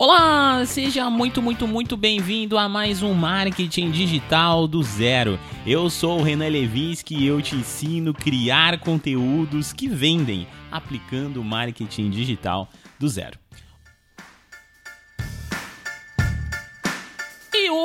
Olá, 0.00 0.64
seja 0.64 1.10
muito, 1.10 1.42
muito, 1.42 1.66
muito 1.66 1.96
bem-vindo 1.96 2.56
a 2.56 2.68
mais 2.68 3.02
um 3.02 3.12
Marketing 3.12 3.90
Digital 3.90 4.68
do 4.68 4.80
Zero. 4.80 5.40
Eu 5.66 5.90
sou 5.90 6.20
o 6.20 6.22
Renan 6.22 6.46
Levinsky 6.46 7.16
e 7.16 7.26
eu 7.26 7.42
te 7.42 7.56
ensino 7.56 8.12
a 8.12 8.14
criar 8.14 8.78
conteúdos 8.78 9.72
que 9.72 9.88
vendem 9.88 10.46
aplicando 10.70 11.42
marketing 11.42 12.10
digital 12.10 12.68
do 12.96 13.08
zero. 13.08 13.36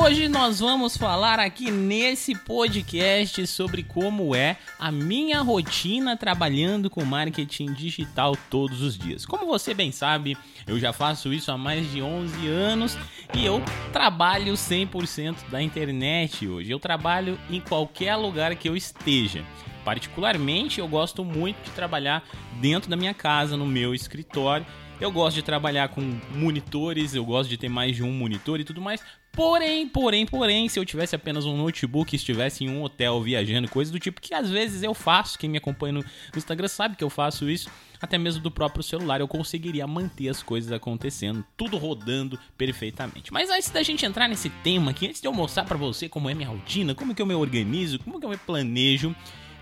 Hoje 0.02 0.28
nós 0.28 0.60
vamos 0.60 0.98
falar 0.98 1.40
aqui 1.40 1.70
nesse 1.70 2.34
podcast 2.34 3.46
sobre 3.46 3.84
como 3.84 4.36
é 4.36 4.58
a 4.80 4.92
minha 4.92 5.42
rotina 5.42 6.18
trabalhando 6.18 6.90
com 6.90 7.06
marketing 7.06 7.74
digital 7.74 8.36
todos 8.50 8.82
os 8.82 8.98
dias. 8.98 9.26
Como 9.26 9.46
você 9.46 9.74
bem 9.74 9.92
sabe, 9.92 10.38
eu 10.66 10.80
já 10.80 10.92
faço 10.92 11.32
isso 11.32 11.52
há 11.52 11.58
mais 11.58 11.90
de 11.92 12.02
11 12.02 12.48
anos 12.48 12.98
e 13.36 13.46
eu 13.46 13.62
trabalho 13.92 14.54
100% 14.54 15.50
da 15.50 15.62
internet 15.62 16.48
hoje. 16.48 16.72
Eu 16.72 16.80
trabalho 16.80 17.40
em 17.50 17.62
qualquer 17.62 18.16
lugar 18.16 18.56
que 18.56 18.68
eu 18.68 18.76
esteja. 18.76 19.46
Particularmente, 19.86 20.80
eu 20.80 20.88
gosto 20.88 21.24
muito 21.24 21.64
de 21.64 21.72
trabalhar 21.72 22.24
dentro 22.60 22.90
da 22.90 22.96
minha 22.96 23.14
casa, 23.14 23.56
no 23.56 23.66
meu 23.66 23.94
escritório. 23.94 24.66
Eu 25.00 25.12
gosto 25.12 25.36
de 25.36 25.44
trabalhar 25.44 25.90
com 25.90 26.02
monitores, 26.34 27.14
eu 27.14 27.26
gosto 27.26 27.50
de 27.50 27.58
ter 27.58 27.70
mais 27.70 27.96
de 27.96 28.04
um 28.04 28.12
monitor 28.12 28.60
e 28.60 28.64
tudo 28.64 28.80
mais, 28.80 29.04
Porém, 29.36 29.88
porém, 29.88 30.28
porém, 30.28 30.70
se 30.70 30.80
eu 30.80 30.86
tivesse 30.86 31.16
apenas 31.16 31.44
um 31.44 31.58
notebook, 31.58 32.16
estivesse 32.16 32.64
em 32.64 32.70
um 32.70 32.84
hotel 32.84 33.20
viajando, 33.20 33.68
coisa 33.68 33.92
do 33.92 33.98
tipo 33.98 34.22
que 34.22 34.32
às 34.32 34.48
vezes 34.48 34.84
eu 34.84 34.94
faço, 34.94 35.40
quem 35.40 35.50
me 35.50 35.58
acompanha 35.58 35.94
no 35.94 36.06
Instagram 36.38 36.68
sabe 36.68 36.96
que 36.96 37.04
eu 37.04 37.10
faço 37.10 37.50
isso, 37.50 37.68
até 38.00 38.16
mesmo 38.16 38.44
do 38.44 38.52
próprio 38.52 38.84
celular, 38.84 39.22
eu 39.22 39.28
conseguiria 39.28 39.88
manter 39.88 40.30
as 40.30 40.44
coisas 40.44 40.72
acontecendo, 40.72 41.44
tudo 41.58 41.78
rodando 41.78 42.38
perfeitamente. 42.56 43.34
Mas 43.34 43.50
antes 43.50 43.72
da 43.72 43.82
gente 43.82 44.06
entrar 44.06 44.28
nesse 44.28 44.50
tema 44.50 44.92
aqui, 44.92 45.08
antes 45.08 45.20
de 45.20 45.28
eu 45.28 45.34
mostrar 45.34 45.64
para 45.64 45.78
você 45.78 46.08
como 46.08 46.30
é 46.30 46.36
minha 46.36 46.50
rotina, 46.50 46.94
como 46.94 47.16
que 47.16 47.22
eu 47.22 47.26
me 47.26 47.34
organizo, 47.34 47.98
como 47.98 48.20
que 48.20 48.26
eu 48.28 48.30
me 48.30 48.38
planejo, 48.38 49.16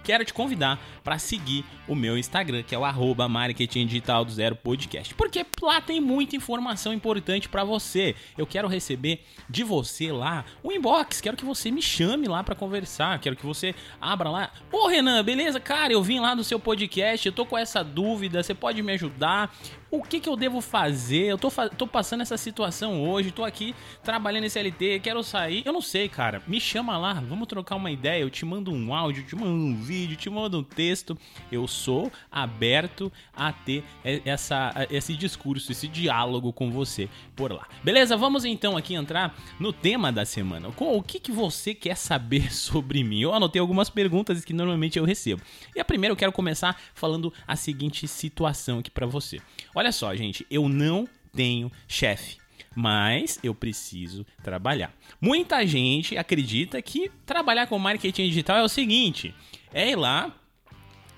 quero 0.03 0.25
te 0.25 0.33
convidar 0.33 0.79
para 1.03 1.17
seguir 1.17 1.65
o 1.87 1.95
meu 1.95 2.17
Instagram, 2.17 2.63
que 2.63 2.75
é 2.75 2.77
o 2.77 2.85
arroba 2.85 3.27
Marketing 3.27 3.85
Digital 3.85 4.25
do 4.25 4.31
Zero 4.31 4.55
Podcast. 4.55 5.13
Porque 5.15 5.45
lá 5.61 5.81
tem 5.81 5.99
muita 5.99 6.35
informação 6.35 6.93
importante 6.93 7.49
para 7.49 7.63
você. 7.63 8.15
Eu 8.37 8.45
quero 8.45 8.67
receber 8.67 9.23
de 9.49 9.63
você 9.63 10.11
lá 10.11 10.45
um 10.63 10.71
inbox, 10.71 11.21
quero 11.21 11.37
que 11.37 11.45
você 11.45 11.71
me 11.71 11.81
chame 11.81 12.27
lá 12.27 12.43
para 12.43 12.55
conversar, 12.55 13.19
quero 13.19 13.35
que 13.35 13.45
você 13.45 13.75
abra 13.99 14.29
lá. 14.29 14.51
Ô 14.71 14.87
Renan, 14.87 15.23
beleza? 15.23 15.59
Cara, 15.59 15.93
eu 15.93 16.03
vim 16.03 16.19
lá 16.19 16.33
do 16.35 16.43
seu 16.43 16.59
podcast, 16.59 17.25
eu 17.25 17.33
tô 17.33 17.45
com 17.45 17.57
essa 17.57 17.83
dúvida, 17.83 18.41
você 18.41 18.53
pode 18.53 18.81
me 18.81 18.93
ajudar? 18.93 19.53
O 19.91 20.01
que, 20.01 20.21
que 20.21 20.29
eu 20.29 20.37
devo 20.37 20.61
fazer? 20.61 21.25
Eu 21.25 21.37
tô, 21.37 21.51
tô 21.77 21.85
passando 21.85 22.21
essa 22.21 22.37
situação 22.37 23.03
hoje, 23.03 23.29
tô 23.29 23.43
aqui 23.43 23.75
trabalhando 24.01 24.45
em 24.45 24.49
CLT, 24.49 25.01
quero 25.01 25.21
sair. 25.21 25.63
Eu 25.65 25.73
não 25.73 25.81
sei, 25.81 26.07
cara. 26.07 26.41
Me 26.47 26.61
chama 26.61 26.97
lá, 26.97 27.13
vamos 27.13 27.45
trocar 27.45 27.75
uma 27.75 27.91
ideia. 27.91 28.21
Eu 28.21 28.29
te 28.29 28.45
mando 28.45 28.71
um 28.71 28.93
áudio, 28.93 29.25
te 29.25 29.35
mando 29.35 29.51
um 29.51 29.75
vídeo, 29.75 30.15
te 30.15 30.29
mando 30.29 30.59
um 30.59 30.63
texto. 30.63 31.17
Eu 31.51 31.67
sou 31.67 32.09
aberto 32.31 33.11
a 33.35 33.51
ter 33.51 33.83
essa, 34.03 34.73
esse 34.89 35.13
discurso, 35.13 35.73
esse 35.73 35.89
diálogo 35.89 36.53
com 36.53 36.71
você 36.71 37.09
por 37.35 37.51
lá. 37.51 37.67
Beleza? 37.83 38.15
Vamos 38.15 38.45
então 38.45 38.77
aqui 38.77 38.93
entrar 38.93 39.35
no 39.59 39.73
tema 39.73 40.09
da 40.09 40.23
semana. 40.23 40.69
O 40.77 41.03
que, 41.03 41.19
que 41.19 41.33
você 41.33 41.75
quer 41.75 41.97
saber 41.97 42.51
sobre 42.55 43.03
mim? 43.03 43.19
Eu 43.19 43.33
anotei 43.33 43.59
algumas 43.59 43.89
perguntas 43.89 44.45
que 44.45 44.53
normalmente 44.53 44.97
eu 44.97 45.03
recebo. 45.03 45.41
E 45.75 45.81
a 45.81 45.85
primeira 45.85 46.13
eu 46.13 46.17
quero 46.17 46.31
começar 46.31 46.79
falando 46.93 47.33
a 47.45 47.57
seguinte 47.57 48.07
situação 48.07 48.79
aqui 48.79 48.89
para 48.89 49.05
você. 49.05 49.41
Olha 49.75 49.80
Olha 49.81 49.91
só, 49.91 50.15
gente, 50.15 50.45
eu 50.51 50.69
não 50.69 51.07
tenho 51.33 51.71
chefe 51.87 52.39
mas 52.73 53.37
eu 53.43 53.53
preciso 53.53 54.25
trabalhar. 54.41 54.93
Muita 55.19 55.65
gente 55.67 56.17
acredita 56.17 56.81
que 56.81 57.11
trabalhar 57.25 57.67
com 57.67 57.77
marketing 57.77 58.27
digital 58.27 58.59
é 58.59 58.63
o 58.63 58.69
seguinte: 58.69 59.35
é 59.73 59.89
ir 59.89 59.97
lá, 59.97 60.33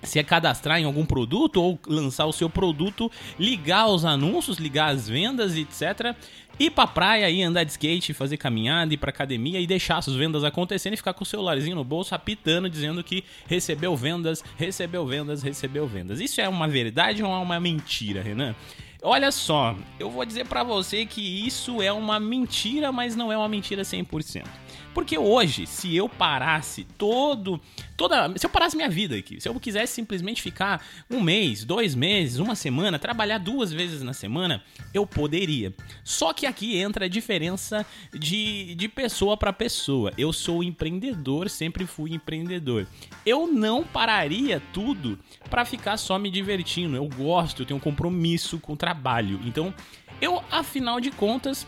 se 0.02 0.24
cadastrar 0.24 0.80
em 0.80 0.86
algum 0.86 1.06
produto 1.06 1.62
ou 1.62 1.80
lançar 1.86 2.26
o 2.26 2.34
seu 2.34 2.50
produto, 2.50 3.12
ligar 3.38 3.88
os 3.88 4.04
anúncios, 4.04 4.58
ligar 4.58 4.90
as 4.90 5.08
vendas, 5.08 5.56
etc. 5.56 6.16
Ir 6.60 6.70
pra 6.70 6.86
praia 6.86 7.30
e 7.30 7.42
andar 7.42 7.64
de 7.64 7.72
skate, 7.72 8.14
fazer 8.14 8.38
caminhada, 8.38 8.94
ir 8.94 8.98
pra 8.98 9.10
academia 9.10 9.60
e 9.60 9.66
deixar 9.66 9.98
as 9.98 10.08
vendas 10.08 10.44
acontecendo 10.44 10.94
e 10.94 10.98
ficar 10.98 11.14
com 11.14 11.24
o 11.24 11.26
celularzinho 11.26 11.76
no 11.76 11.84
bolso 11.84 12.14
apitando, 12.14 12.70
dizendo 12.70 13.04
que 13.04 13.24
recebeu 13.48 13.96
vendas, 13.96 14.44
recebeu 14.56 15.06
vendas, 15.06 15.42
recebeu 15.42 15.88
vendas. 15.88 16.20
Isso 16.20 16.40
é 16.40 16.48
uma 16.48 16.68
verdade 16.68 17.24
ou 17.24 17.32
é 17.32 17.38
uma 17.38 17.60
mentira, 17.60 18.22
Renan? 18.22 18.56
Olha 19.02 19.32
só, 19.32 19.76
eu 20.00 20.10
vou 20.10 20.24
dizer 20.24 20.46
para 20.46 20.64
você 20.64 21.06
que 21.06 21.46
isso 21.46 21.82
é 21.82 21.92
uma 21.92 22.20
mentira, 22.20 22.90
mas 22.92 23.16
não 23.18 23.32
é 23.32 23.38
uma 23.38 23.50
mentira 23.50 23.82
100%. 23.82 24.46
Porque 24.94 25.18
hoje, 25.18 25.66
se 25.66 25.96
eu 25.96 26.08
parasse 26.08 26.86
todo, 26.98 27.60
toda, 27.98 28.32
se 28.38 28.46
eu 28.46 28.50
parasse 28.50 28.76
minha 28.76 28.90
vida 28.90 29.16
aqui, 29.16 29.42
se 29.42 29.50
eu 29.50 29.60
quisesse 29.60 29.94
simplesmente 29.94 30.42
ficar 30.42 30.86
um 31.10 31.20
mês, 31.20 31.64
dois 31.64 31.96
meses, 31.96 32.38
uma 32.38 32.56
semana, 32.56 33.00
trabalhar 33.00 33.40
duas 33.40 33.72
vezes 33.72 34.02
na 34.04 34.14
semana, 34.14 34.64
eu 34.94 35.06
poderia. 35.06 35.74
Só 36.04 36.34
que 36.34 36.46
aqui 36.46 36.78
entra 36.78 37.06
a 37.06 37.08
diferença 37.10 37.86
de, 38.14 38.76
de 38.76 38.88
pessoa 38.88 39.36
para 39.36 39.52
pessoa. 39.52 40.14
Eu 40.18 40.32
sou 40.32 40.64
empreendedor, 40.64 41.50
sempre 41.50 41.86
fui 41.86 42.14
empreendedor. 42.14 42.88
Eu 43.26 43.48
não 43.48 43.84
pararia 43.84 44.62
tudo 44.72 45.18
para 45.50 45.66
ficar 45.66 45.98
só 45.98 46.20
me 46.20 46.30
divertindo. 46.30 46.96
Eu 46.96 47.08
gosto, 47.08 47.62
eu 47.62 47.66
tenho 47.66 47.78
um 47.78 47.82
compromisso 47.82 48.60
com 48.60 48.74
o 48.74 48.78
trabalho. 48.78 49.40
Então, 49.46 49.74
eu, 50.22 50.44
afinal 50.52 51.00
de 51.00 51.12
contas, 51.12 51.68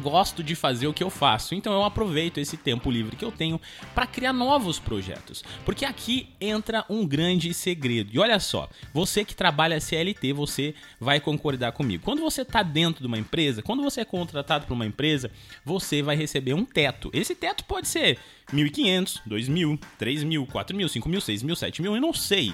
gosto 0.00 0.42
de 0.42 0.54
fazer 0.54 0.86
o 0.86 0.92
que 0.92 1.02
eu 1.02 1.10
faço, 1.10 1.54
então 1.54 1.72
eu 1.72 1.84
aproveito 1.84 2.38
esse 2.38 2.56
tempo 2.56 2.90
livre 2.90 3.16
que 3.16 3.24
eu 3.24 3.32
tenho 3.32 3.60
para 3.94 4.06
criar 4.06 4.32
novos 4.32 4.78
projetos. 4.78 5.44
Porque 5.64 5.84
aqui 5.84 6.28
entra 6.40 6.84
um 6.88 7.06
grande 7.06 7.52
segredo. 7.54 8.10
E 8.12 8.18
olha 8.18 8.40
só, 8.40 8.68
você 8.92 9.24
que 9.24 9.34
trabalha 9.34 9.80
CLT, 9.80 10.32
você 10.32 10.74
vai 10.98 11.20
concordar 11.20 11.72
comigo. 11.72 12.04
Quando 12.04 12.20
você 12.20 12.42
está 12.42 12.62
dentro 12.62 13.00
de 13.00 13.06
uma 13.06 13.18
empresa, 13.18 13.62
quando 13.62 13.82
você 13.82 14.00
é 14.00 14.04
contratado 14.04 14.66
por 14.66 14.74
uma 14.74 14.86
empresa, 14.86 15.30
você 15.64 16.02
vai 16.02 16.16
receber 16.16 16.54
um 16.54 16.64
teto. 16.64 17.10
Esse 17.12 17.34
teto 17.34 17.64
pode 17.64 17.88
ser 17.88 18.18
1.500, 18.52 19.20
2.000, 19.28 19.78
3.000, 19.98 20.46
4.000, 20.46 20.86
5.000, 20.86 21.18
6.000, 21.18 21.52
7.000, 21.52 21.84
eu 21.84 22.00
não 22.00 22.12
sei. 22.12 22.52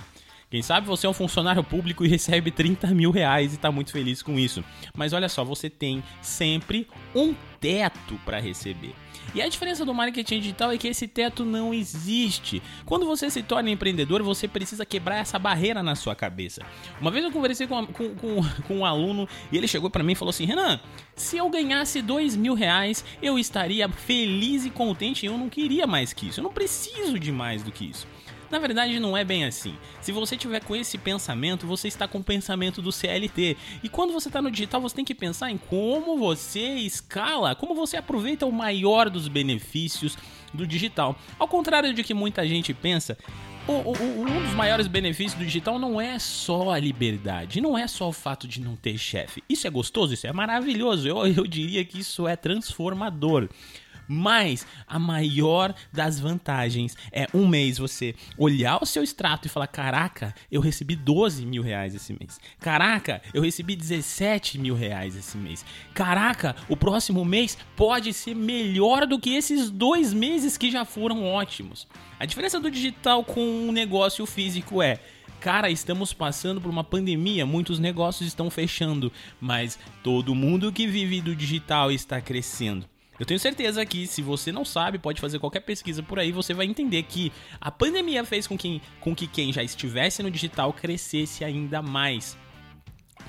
Quem 0.48 0.62
sabe 0.62 0.86
você 0.86 1.06
é 1.06 1.10
um 1.10 1.14
funcionário 1.14 1.62
público 1.64 2.04
e 2.04 2.08
recebe 2.08 2.52
30 2.52 2.86
mil 2.88 3.10
reais 3.10 3.52
e 3.52 3.56
está 3.56 3.72
muito 3.72 3.90
feliz 3.90 4.22
com 4.22 4.38
isso. 4.38 4.64
Mas 4.94 5.12
olha 5.12 5.28
só, 5.28 5.44
você 5.44 5.68
tem 5.68 6.04
sempre 6.22 6.88
um 7.14 7.34
teto 7.60 8.18
para 8.24 8.38
receber. 8.38 8.94
E 9.34 9.42
a 9.42 9.48
diferença 9.48 9.84
do 9.84 9.92
marketing 9.92 10.38
digital 10.38 10.70
é 10.70 10.78
que 10.78 10.86
esse 10.86 11.08
teto 11.08 11.44
não 11.44 11.74
existe. 11.74 12.62
Quando 12.84 13.04
você 13.04 13.28
se 13.28 13.42
torna 13.42 13.70
empreendedor, 13.70 14.22
você 14.22 14.46
precisa 14.46 14.86
quebrar 14.86 15.16
essa 15.16 15.38
barreira 15.38 15.82
na 15.82 15.96
sua 15.96 16.14
cabeça. 16.14 16.62
Uma 17.00 17.10
vez 17.10 17.24
eu 17.24 17.32
conversei 17.32 17.66
com, 17.66 17.84
com, 17.86 18.14
com, 18.14 18.42
com 18.66 18.76
um 18.78 18.84
aluno 18.84 19.28
e 19.50 19.56
ele 19.56 19.66
chegou 19.66 19.90
para 19.90 20.04
mim 20.04 20.12
e 20.12 20.14
falou 20.16 20.30
assim: 20.30 20.44
Renan, 20.44 20.80
se 21.16 21.36
eu 21.36 21.50
ganhasse 21.50 22.00
dois 22.00 22.36
mil 22.36 22.54
reais, 22.54 23.04
eu 23.20 23.38
estaria 23.38 23.88
feliz 23.88 24.64
e 24.64 24.70
contente. 24.70 25.26
Eu 25.26 25.36
não 25.36 25.48
queria 25.48 25.86
mais 25.88 26.12
que 26.12 26.28
isso. 26.28 26.40
Eu 26.40 26.44
não 26.44 26.52
preciso 26.52 27.18
de 27.18 27.32
mais 27.32 27.62
do 27.62 27.72
que 27.72 27.84
isso. 27.84 28.06
Na 28.50 28.58
verdade, 28.58 29.00
não 29.00 29.16
é 29.16 29.24
bem 29.24 29.44
assim. 29.44 29.76
Se 30.00 30.12
você 30.12 30.36
tiver 30.36 30.62
com 30.62 30.76
esse 30.76 30.96
pensamento, 30.96 31.66
você 31.66 31.88
está 31.88 32.06
com 32.06 32.18
o 32.18 32.24
pensamento 32.24 32.80
do 32.80 32.92
CLT. 32.92 33.56
E 33.82 33.88
quando 33.88 34.12
você 34.12 34.28
está 34.28 34.40
no 34.40 34.50
digital, 34.50 34.80
você 34.80 34.94
tem 34.94 35.04
que 35.04 35.14
pensar 35.14 35.50
em 35.50 35.58
como 35.58 36.16
você 36.16 36.76
escala, 36.76 37.54
como 37.54 37.74
você 37.74 37.96
aproveita 37.96 38.46
o 38.46 38.52
maior 38.52 39.10
dos 39.10 39.28
benefícios 39.28 40.16
do 40.54 40.66
digital. 40.66 41.16
Ao 41.38 41.48
contrário 41.48 41.92
de 41.92 42.04
que 42.04 42.14
muita 42.14 42.46
gente 42.46 42.72
pensa, 42.72 43.18
o, 43.66 43.72
o, 43.72 44.22
um 44.22 44.42
dos 44.42 44.54
maiores 44.54 44.86
benefícios 44.86 45.34
do 45.34 45.44
digital 45.44 45.76
não 45.76 46.00
é 46.00 46.18
só 46.20 46.70
a 46.70 46.78
liberdade, 46.78 47.60
não 47.60 47.76
é 47.76 47.88
só 47.88 48.08
o 48.08 48.12
fato 48.12 48.46
de 48.46 48.60
não 48.60 48.76
ter 48.76 48.96
chefe. 48.96 49.42
Isso 49.48 49.66
é 49.66 49.70
gostoso, 49.70 50.14
isso 50.14 50.26
é 50.26 50.32
maravilhoso. 50.32 51.08
Eu, 51.08 51.26
eu 51.26 51.46
diria 51.46 51.84
que 51.84 51.98
isso 51.98 52.28
é 52.28 52.36
transformador. 52.36 53.48
Mas 54.08 54.66
a 54.86 54.98
maior 54.98 55.74
das 55.92 56.20
vantagens 56.20 56.96
é 57.10 57.26
um 57.34 57.46
mês 57.46 57.78
você 57.78 58.14
olhar 58.38 58.82
o 58.82 58.86
seu 58.86 59.02
extrato 59.02 59.46
e 59.46 59.50
falar: 59.50 59.66
caraca, 59.66 60.34
eu 60.50 60.60
recebi 60.60 60.94
12 60.94 61.44
mil 61.44 61.62
reais 61.62 61.94
esse 61.94 62.12
mês. 62.12 62.40
Caraca, 62.60 63.22
eu 63.34 63.42
recebi 63.42 63.74
17 63.74 64.58
mil 64.58 64.74
reais 64.74 65.16
esse 65.16 65.36
mês. 65.36 65.64
Caraca, 65.94 66.54
o 66.68 66.76
próximo 66.76 67.24
mês 67.24 67.56
pode 67.74 68.12
ser 68.12 68.34
melhor 68.34 69.06
do 69.06 69.18
que 69.18 69.34
esses 69.34 69.70
dois 69.70 70.12
meses 70.12 70.56
que 70.56 70.70
já 70.70 70.84
foram 70.84 71.24
ótimos. 71.24 71.86
A 72.18 72.24
diferença 72.24 72.58
do 72.58 72.70
digital 72.70 73.24
com 73.24 73.40
o 73.40 73.68
um 73.68 73.72
negócio 73.72 74.24
físico 74.24 74.82
é 74.82 75.00
cara, 75.40 75.70
estamos 75.70 76.12
passando 76.12 76.60
por 76.60 76.70
uma 76.70 76.82
pandemia, 76.82 77.46
muitos 77.46 77.78
negócios 77.78 78.26
estão 78.26 78.50
fechando, 78.50 79.12
mas 79.40 79.78
todo 80.02 80.34
mundo 80.34 80.72
que 80.72 80.86
vive 80.86 81.20
do 81.20 81.36
digital 81.36 81.92
está 81.92 82.20
crescendo. 82.20 82.84
Eu 83.18 83.24
tenho 83.24 83.40
certeza 83.40 83.84
que 83.86 84.06
se 84.06 84.20
você 84.20 84.52
não 84.52 84.64
sabe, 84.64 84.98
pode 84.98 85.20
fazer 85.20 85.38
qualquer 85.38 85.60
pesquisa 85.60 86.02
por 86.02 86.18
aí, 86.18 86.32
você 86.32 86.52
vai 86.52 86.66
entender 86.66 87.02
que 87.04 87.32
a 87.60 87.70
pandemia 87.70 88.24
fez 88.24 88.46
com 88.46 88.56
que, 88.56 88.82
com 89.00 89.14
que 89.14 89.26
quem 89.26 89.52
já 89.52 89.62
estivesse 89.62 90.22
no 90.22 90.30
digital 90.30 90.72
crescesse 90.72 91.44
ainda 91.44 91.80
mais. 91.80 92.36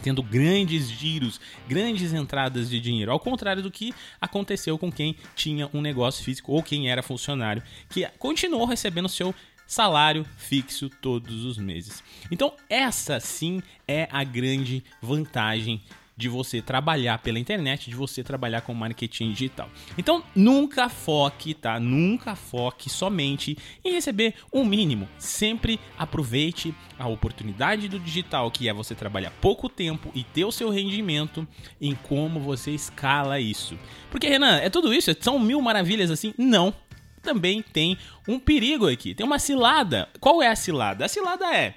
tendo 0.04 0.22
grandes 0.22 0.90
giros, 0.90 1.40
grandes 1.68 2.14
entradas 2.14 2.70
de 2.70 2.80
dinheiro, 2.80 3.12
ao 3.12 3.20
contrário 3.20 3.64
do 3.64 3.72
que 3.72 3.94
aconteceu 4.22 4.78
com 4.78 4.92
quem 4.92 5.16
tinha 5.36 5.70
um 5.74 5.82
negócio 5.82 6.24
físico 6.24 6.52
ou 6.52 6.62
quem 6.62 6.90
era 6.90 7.02
funcionário, 7.02 7.64
que 7.90 8.06
continuou 8.20 8.66
recebendo 8.66 9.10
seu 9.10 9.34
salário 9.66 10.26
fixo 10.38 10.90
todos 10.90 11.44
os 11.44 11.58
meses. 11.58 12.04
Então, 12.32 12.54
essa 12.70 13.20
sim 13.20 13.62
é 13.88 14.08
a 14.12 14.24
grande 14.24 14.84
vantagem 15.02 15.82
de 16.18 16.28
você 16.28 16.62
trabalhar 16.62 17.20
pela 17.20 17.38
internet, 17.38 17.90
de 17.90 17.96
você 17.96 18.24
trabalhar 18.24 18.62
com 18.62 18.74
marketing 18.74 19.32
digital. 19.32 19.70
Então, 19.98 20.24
nunca 20.36 20.90
foque, 20.90 21.54
tá? 21.54 21.80
Nunca 21.80 22.36
foque 22.36 22.90
somente 22.90 23.56
em 23.86 23.92
receber 23.92 24.34
um 24.52 24.66
mínimo. 24.66 25.08
Sempre 25.20 25.80
aproveite 25.96 26.74
a 26.98 27.08
oportunidade 27.08 27.88
do 27.88 28.00
digital, 28.00 28.50
que 28.50 28.68
é 28.68 28.74
você 28.74 28.96
trabalhar 28.96 29.32
pouco 29.40 29.70
tempo 29.70 30.12
e 30.16 30.24
ter 30.24 30.44
o 30.44 30.52
seu 30.52 30.72
rendimento 30.72 31.48
em 31.80 31.94
como 31.94 32.40
você 32.40 32.72
escala 32.72 33.40
isso. 33.40 33.78
Porque, 34.10 34.28
Renan, 34.28 34.58
é 34.58 34.70
tudo 34.70 34.92
isso? 34.92 35.16
São 35.20 35.38
mil 35.38 35.62
maravilhas 35.62 36.10
assim? 36.10 36.34
Não. 36.38 36.74
Também 37.22 37.62
tem 37.62 37.98
um 38.28 38.40
perigo 38.40 38.90
aqui, 38.90 39.14
tem 39.14 39.26
uma 39.26 39.38
cilada. 39.38 40.08
Qual 40.20 40.42
é 40.42 40.48
a 40.48 40.56
cilada? 40.56 41.06
A 41.06 41.10
cilada 41.10 41.46
é 41.54 41.76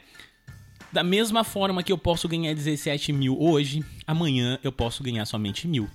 da 0.93 1.03
mesma 1.03 1.45
forma 1.45 1.83
que 1.83 1.93
eu 1.93 1.99
posso 1.99 2.29
ganhar 2.29 2.55
17 2.55 3.13
mil 3.13 3.41
hoje, 3.41 3.85
amanhã 4.07 4.59
eu 4.63 4.73
posso 4.73 5.03
ganhar 5.03 5.25
somente 5.25 5.69
mil. 5.69 5.89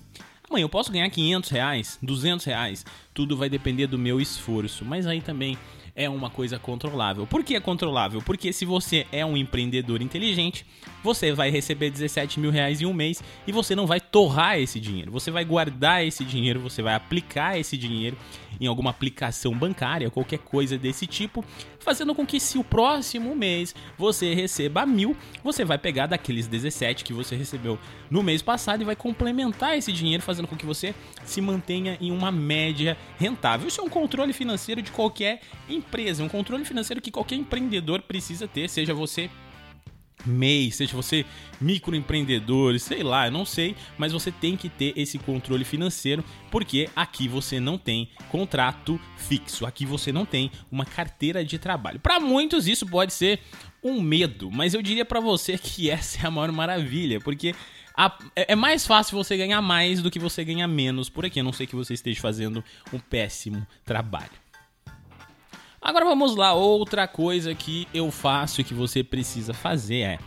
Amanhã 0.48 0.64
eu 0.64 0.68
posso 0.68 0.92
ganhar 0.92 1.10
500 1.10 1.50
reais, 1.50 1.98
200 2.02 2.46
reais. 2.46 2.86
Tudo 3.12 3.36
vai 3.36 3.48
depender 3.50 3.88
do 3.88 3.98
meu 3.98 4.20
esforço. 4.20 4.84
Mas 4.84 5.06
aí 5.06 5.20
também 5.20 5.58
é 5.96 6.08
uma 6.08 6.30
coisa 6.30 6.58
controlável. 6.58 7.26
Por 7.26 7.42
que 7.42 7.56
é 7.56 7.60
controlável? 7.60 8.22
Porque 8.22 8.52
se 8.52 8.64
você 8.64 9.06
é 9.10 9.24
um 9.24 9.36
empreendedor 9.36 10.02
inteligente, 10.02 10.64
você 11.02 11.32
vai 11.32 11.50
receber 11.50 11.90
17 11.90 12.38
mil 12.38 12.50
reais 12.50 12.80
em 12.80 12.86
um 12.86 12.92
mês 12.92 13.22
e 13.46 13.50
você 13.50 13.74
não 13.74 13.86
vai 13.86 13.98
torrar 13.98 14.58
esse 14.58 14.78
dinheiro. 14.78 15.10
Você 15.10 15.30
vai 15.30 15.44
guardar 15.44 16.04
esse 16.04 16.22
dinheiro, 16.22 16.60
você 16.60 16.80
vai 16.80 16.94
aplicar 16.94 17.58
esse 17.58 17.76
dinheiro 17.76 18.16
em 18.60 18.66
alguma 18.66 18.90
aplicação 18.90 19.52
bancária, 19.52 20.10
qualquer 20.10 20.38
coisa 20.38 20.78
desse 20.78 21.06
tipo, 21.06 21.44
fazendo 21.86 22.16
com 22.16 22.26
que 22.26 22.40
se 22.40 22.58
o 22.58 22.64
próximo 22.64 23.34
mês 23.36 23.72
você 23.96 24.34
receba 24.34 24.84
mil, 24.84 25.16
você 25.44 25.64
vai 25.64 25.78
pegar 25.78 26.08
daqueles 26.08 26.48
17 26.48 27.04
que 27.04 27.12
você 27.12 27.36
recebeu 27.36 27.78
no 28.10 28.24
mês 28.24 28.42
passado 28.42 28.82
e 28.82 28.84
vai 28.84 28.96
complementar 28.96 29.78
esse 29.78 29.92
dinheiro, 29.92 30.20
fazendo 30.20 30.48
com 30.48 30.56
que 30.56 30.66
você 30.66 30.92
se 31.24 31.40
mantenha 31.40 31.96
em 32.00 32.10
uma 32.10 32.32
média 32.32 32.98
rentável. 33.16 33.68
Isso 33.68 33.80
é 33.80 33.84
um 33.84 33.88
controle 33.88 34.32
financeiro 34.32 34.82
de 34.82 34.90
qualquer 34.90 35.40
empresa, 35.68 36.24
um 36.24 36.28
controle 36.28 36.64
financeiro 36.64 37.00
que 37.00 37.12
qualquer 37.12 37.36
empreendedor 37.36 38.02
precisa 38.02 38.48
ter, 38.48 38.68
seja 38.68 38.92
você 38.92 39.30
MEI, 40.26 40.70
seja 40.70 40.94
você 40.96 41.24
microempreendedor, 41.60 42.78
sei 42.78 43.02
lá, 43.02 43.26
eu 43.26 43.32
não 43.32 43.44
sei, 43.44 43.74
mas 43.96 44.12
você 44.12 44.30
tem 44.30 44.56
que 44.56 44.68
ter 44.68 44.92
esse 44.96 45.18
controle 45.18 45.64
financeiro, 45.64 46.24
porque 46.50 46.88
aqui 46.94 47.28
você 47.28 47.58
não 47.58 47.78
tem 47.78 48.08
contrato 48.28 49.00
fixo, 49.16 49.64
aqui 49.64 49.86
você 49.86 50.12
não 50.12 50.26
tem 50.26 50.50
uma 50.70 50.84
carteira 50.84 51.44
de 51.44 51.58
trabalho. 51.58 52.00
Para 52.00 52.20
muitos 52.20 52.66
isso 52.66 52.86
pode 52.86 53.12
ser 53.12 53.40
um 53.82 54.00
medo, 54.00 54.50
mas 54.50 54.74
eu 54.74 54.82
diria 54.82 55.04
para 55.04 55.20
você 55.20 55.56
que 55.58 55.90
essa 55.90 56.22
é 56.22 56.26
a 56.26 56.30
maior 56.30 56.52
maravilha, 56.52 57.20
porque 57.20 57.54
a, 57.96 58.18
é, 58.34 58.52
é 58.52 58.54
mais 58.54 58.86
fácil 58.86 59.16
você 59.16 59.36
ganhar 59.36 59.62
mais 59.62 60.02
do 60.02 60.10
que 60.10 60.18
você 60.18 60.44
ganhar 60.44 60.68
menos 60.68 61.08
por 61.08 61.24
aqui, 61.24 61.40
a 61.40 61.42
não 61.42 61.52
ser 61.52 61.66
que 61.66 61.74
você 61.74 61.94
esteja 61.94 62.20
fazendo 62.20 62.62
um 62.92 62.98
péssimo 62.98 63.66
trabalho. 63.84 64.45
Agora 65.86 66.04
vamos 66.04 66.34
lá, 66.34 66.52
outra 66.52 67.06
coisa 67.06 67.54
que 67.54 67.86
eu 67.94 68.10
faço 68.10 68.60
e 68.60 68.64
que 68.64 68.74
você 68.74 69.04
precisa 69.04 69.54
fazer 69.54 70.00
é 70.00 70.18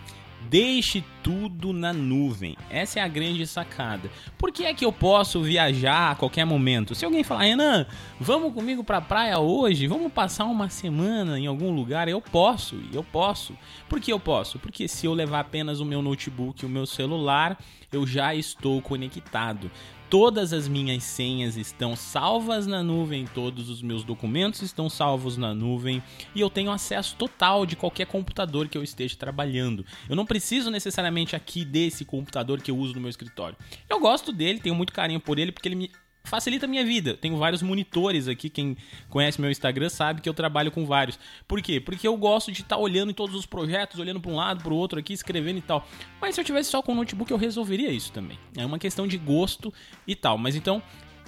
Deixe 0.50 1.04
tudo 1.22 1.74
na 1.74 1.92
nuvem. 1.92 2.56
Essa 2.70 3.00
é 3.00 3.04
a 3.04 3.08
grande 3.10 3.46
sacada. 3.46 4.10
Por 4.38 4.54
que 4.54 4.64
é 4.64 4.74
que 4.74 4.86
eu 4.86 4.92
posso 4.92 5.42
viajar 5.42 6.12
a 6.12 6.16
qualquer 6.16 6.46
momento? 6.46 6.96
Se 6.96 7.04
alguém 7.04 7.26
falar, 7.26 7.42
Renan, 7.42 7.86
vamos 8.20 8.54
comigo 8.54 8.82
pra 8.82 9.02
praia 9.02 9.38
hoje, 9.38 9.86
vamos 9.86 10.14
passar 10.14 10.46
uma 10.46 10.70
semana 10.70 11.38
em 11.38 11.46
algum 11.46 11.72
lugar, 11.76 12.08
eu 12.08 12.22
posso, 12.22 12.82
eu 12.94 13.04
posso. 13.04 13.54
Por 13.90 14.00
que 14.00 14.14
eu 14.14 14.20
posso? 14.20 14.58
Porque 14.60 14.88
se 14.88 15.06
eu 15.06 15.14
levar 15.14 15.42
apenas 15.42 15.82
o 15.82 15.86
meu 15.86 16.02
notebook 16.02 16.64
e 16.64 16.66
o 16.66 16.70
meu 16.70 16.86
celular, 16.86 17.60
eu 17.92 18.08
já 18.08 18.34
estou 18.34 18.82
conectado. 18.82 19.70
Todas 20.10 20.54
as 20.54 20.68
minhas 20.68 21.04
senhas 21.04 21.56
estão 21.56 21.96
salvas 21.96 22.66
na 22.66 22.82
nuvem, 22.82 23.28
todos 23.28 23.70
os 23.70 23.80
meus 23.84 24.04
documentos 24.04 24.64
estão 24.64 24.90
salvos 24.90 25.38
na 25.38 25.54
nuvem 25.54 26.02
e 26.34 26.42
eu 26.42 26.50
tenho 26.50 26.72
acesso 26.72 27.16
total 27.16 27.64
de 27.64 27.76
qualquer 27.76 28.08
computador 28.08 28.68
que 28.68 28.76
eu 28.76 28.82
esteja 28.82 29.16
trabalhando. 29.16 29.86
Eu 30.10 30.16
não 30.16 30.26
preciso 30.26 30.72
necessariamente 30.72 31.36
aqui 31.36 31.64
desse 31.64 32.04
computador 32.06 32.60
que 32.60 32.72
eu 32.72 32.78
uso 32.78 32.96
no 32.96 33.02
meu 33.02 33.10
escritório. 33.12 33.56
Eu 33.88 34.00
gosto 34.00 34.32
dele, 34.32 34.60
tenho 34.60 34.74
muito 34.74 34.92
carinho 34.92 35.20
por 35.20 35.38
ele 35.38 35.52
porque 35.52 35.68
ele 35.68 35.76
me 35.76 35.92
facilita 36.24 36.66
a 36.66 36.70
minha 36.70 36.86
vida. 36.86 37.16
Tenho 37.16 37.38
vários 37.38 37.62
monitores 37.62 38.28
aqui, 38.28 38.50
quem 38.50 38.78
conhece 39.10 39.40
meu 39.40 39.50
Instagram 39.50 39.90
sabe 39.90 40.22
que 40.22 40.30
eu 40.30 40.34
trabalho 40.34 40.72
com 40.72 40.86
vários. 40.86 41.20
Por 41.48 41.62
quê? 41.62 41.80
Porque 41.80 42.08
eu 42.08 42.16
gosto 42.18 42.52
de 42.52 42.62
estar 42.62 42.76
tá 42.76 42.82
olhando 42.82 43.12
em 43.12 43.14
todos 43.14 43.36
os 43.36 43.46
projetos, 43.46 44.00
olhando 44.00 44.20
para 44.20 44.32
um 44.32 44.36
lado, 44.36 44.64
para 44.64 44.74
o 44.74 44.76
outro 44.76 45.00
aqui, 45.00 45.14
escrevendo 45.14 45.58
e 45.58 45.62
tal. 45.62 45.88
Mas 46.22 46.36
se 46.36 46.42
eu 46.42 46.46
tivesse 46.46 46.70
só 46.70 46.82
com 46.82 46.92
o 46.92 46.96
notebook, 46.96 47.32
eu 47.32 47.38
resolveria 47.38 47.92
isso 47.92 48.12
também. 48.12 48.38
É 48.58 48.66
uma 48.66 48.80
questão 48.80 49.08
de 49.08 49.18
gosto 49.18 49.74
e 50.08 50.16
tal. 50.16 50.38
Mas 50.38 50.56
então, 50.56 50.82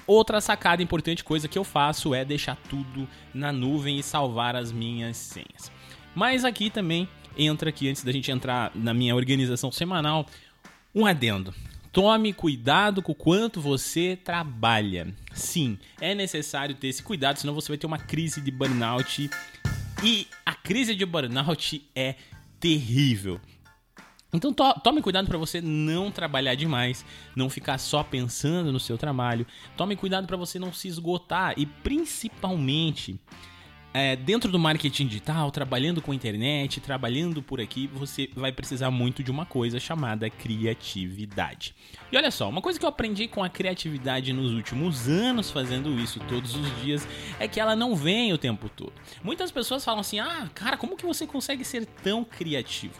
outra 0.06 0.42
sacada 0.42 0.84
importante, 0.84 1.24
coisa 1.24 1.48
que 1.48 1.58
eu 1.58 1.64
faço 1.64 2.14
é 2.14 2.24
deixar 2.24 2.56
tudo 2.70 3.08
na 3.34 3.52
nuvem 3.52 3.98
e 3.98 4.04
salvar 4.04 4.56
as 4.56 4.72
minhas 4.72 5.18
senhas. 5.18 5.72
Mas 6.14 6.44
aqui 6.44 6.70
também 6.70 7.08
entra 7.38 7.70
aqui 7.70 7.90
antes 7.90 8.04
da 8.04 8.12
gente 8.12 8.30
entrar 8.32 8.72
na 8.76 8.94
minha 8.94 9.16
organização 9.16 9.72
semanal, 9.72 10.26
um 10.94 11.06
adendo. 11.06 11.54
Tome 11.92 12.32
cuidado 12.32 13.02
com 13.02 13.12
o 13.12 13.16
quanto 13.16 13.60
você 13.60 14.18
trabalha. 14.24 15.14
Sim, 15.34 15.78
é 16.00 16.16
necessário 16.16 16.74
ter 16.74 16.88
esse 16.88 17.04
cuidado, 17.04 17.38
senão 17.38 17.54
você 17.54 17.68
vai 17.68 17.78
ter 17.78 17.86
uma 17.86 17.98
crise 17.98 18.40
de 18.40 18.50
burnout. 18.50 19.30
E 20.02 20.28
a 20.46 20.54
crise 20.54 20.96
de 20.96 21.06
burnout 21.06 21.86
é 21.94 22.16
terrível. 22.62 23.42
Então 24.34 24.54
to 24.54 24.64
tome 24.82 25.02
cuidado 25.02 25.28
para 25.28 25.38
você 25.38 25.60
não 25.60 26.10
trabalhar 26.10 26.56
demais, 26.56 27.06
não 27.36 27.50
ficar 27.50 27.78
só 27.78 28.02
pensando 28.02 28.72
no 28.72 28.80
seu 28.80 28.98
trabalho. 28.98 29.46
Tome 29.76 29.98
cuidado 29.98 30.26
para 30.26 30.38
você 30.38 30.58
não 30.58 30.72
se 30.72 30.88
esgotar 30.88 31.54
e 31.58 31.66
principalmente 31.66 33.20
é, 33.94 34.16
dentro 34.16 34.52
do 34.52 34.58
marketing 34.58 35.08
digital, 35.08 35.52
trabalhando 35.52 36.02
com 36.02 36.14
internet, 36.14 36.80
trabalhando 36.80 37.42
por 37.42 37.60
aqui, 37.60 37.88
você 37.88 38.30
vai 38.36 38.52
precisar 38.52 38.90
muito 38.90 39.22
de 39.22 39.30
uma 39.30 39.46
coisa 39.46 39.80
chamada 39.80 40.30
criatividade. 40.30 41.76
E 42.12 42.16
olha 42.16 42.32
só, 42.32 42.48
uma 42.48 42.62
coisa 42.62 42.80
que 42.80 42.86
eu 42.86 42.90
aprendi 42.90 43.28
com 43.28 43.44
a 43.44 43.50
criatividade 43.50 44.32
nos 44.32 44.54
últimos 44.54 45.10
anos 45.10 45.52
fazendo 45.52 46.00
isso 46.00 46.20
todos 46.30 46.56
os 46.56 46.82
dias 46.82 47.08
é 47.40 47.48
que 47.48 47.60
ela 47.60 47.76
não 47.76 47.96
vem 47.96 48.32
o 48.32 48.38
tempo 48.38 48.70
todo. 48.70 48.94
Muitas 49.24 49.52
pessoas 49.52 49.84
falam 49.84 50.00
assim: 50.00 50.20
"Ah, 50.20 50.50
cara, 50.54 50.78
como 50.78 50.96
que 50.96 51.06
você 51.06 51.28
consegue 51.28 51.66
ser 51.66 51.86
tão 51.86 52.24
criativo?" 52.24 52.94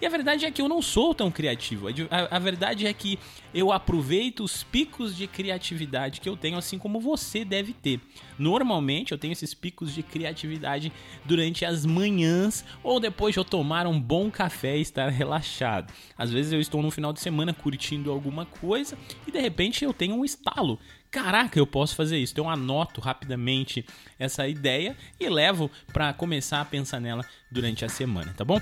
E 0.00 0.06
a 0.06 0.10
verdade 0.10 0.44
é 0.44 0.50
que 0.50 0.62
eu 0.62 0.68
não 0.68 0.80
sou 0.80 1.14
tão 1.14 1.30
criativo. 1.30 1.88
A, 1.88 2.36
a 2.36 2.38
verdade 2.38 2.86
é 2.86 2.92
que 2.92 3.18
eu 3.52 3.72
aproveito 3.72 4.44
os 4.44 4.62
picos 4.62 5.16
de 5.16 5.26
criatividade 5.26 6.20
que 6.20 6.28
eu 6.28 6.36
tenho, 6.36 6.58
assim 6.58 6.78
como 6.78 7.00
você 7.00 7.44
deve 7.44 7.72
ter. 7.72 8.00
Normalmente 8.38 9.12
eu 9.12 9.18
tenho 9.18 9.32
esses 9.32 9.54
picos 9.54 9.94
de 9.94 10.02
criatividade 10.02 10.92
durante 11.24 11.64
as 11.64 11.84
manhãs 11.84 12.64
ou 12.82 13.00
depois 13.00 13.34
de 13.34 13.40
eu 13.40 13.44
tomar 13.44 13.86
um 13.86 14.00
bom 14.00 14.30
café 14.30 14.76
e 14.76 14.82
estar 14.82 15.08
relaxado. 15.08 15.92
Às 16.16 16.30
vezes 16.30 16.52
eu 16.52 16.60
estou 16.60 16.82
no 16.82 16.90
final 16.90 17.12
de 17.12 17.20
semana 17.20 17.52
curtindo 17.52 18.10
alguma 18.10 18.44
coisa 18.46 18.96
e 19.26 19.30
de 19.30 19.40
repente 19.40 19.84
eu 19.84 19.92
tenho 19.92 20.14
um 20.14 20.24
estalo. 20.24 20.78
Caraca, 21.10 21.58
eu 21.58 21.66
posso 21.66 21.96
fazer 21.96 22.18
isso. 22.18 22.32
Então 22.34 22.44
eu 22.44 22.50
anoto 22.50 23.00
rapidamente 23.00 23.84
essa 24.18 24.46
ideia 24.46 24.96
e 25.18 25.28
levo 25.28 25.70
para 25.92 26.12
começar 26.12 26.60
a 26.60 26.64
pensar 26.64 27.00
nela 27.00 27.24
durante 27.50 27.84
a 27.84 27.88
semana, 27.88 28.34
tá 28.34 28.44
bom? 28.44 28.60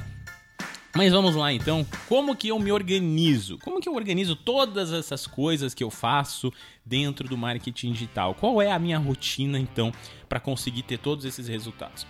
Mas 0.97 1.13
vamos 1.13 1.37
lá 1.37 1.53
então, 1.53 1.87
como 2.09 2.35
que 2.35 2.49
eu 2.49 2.59
me 2.59 2.73
organizo? 2.73 3.59
Como 3.59 3.83
que 3.83 3.89
eu 3.89 3.95
organizo 3.95 4.35
todas 4.35 4.95
essas 4.95 5.27
coisas 5.27 5.75
que 5.75 5.85
eu 5.85 5.91
faço 5.91 6.51
dentro 6.87 7.29
do 7.29 7.37
marketing 7.37 7.93
digital? 7.93 8.35
Qual 8.35 8.63
é 8.63 8.73
a 8.73 8.79
minha 8.79 8.97
rotina 8.97 9.59
então 9.59 9.93
para 10.27 10.41
conseguir 10.41 10.85
ter 10.85 10.99
todos 10.99 11.27
esses 11.27 11.49
resultados? 11.49 12.07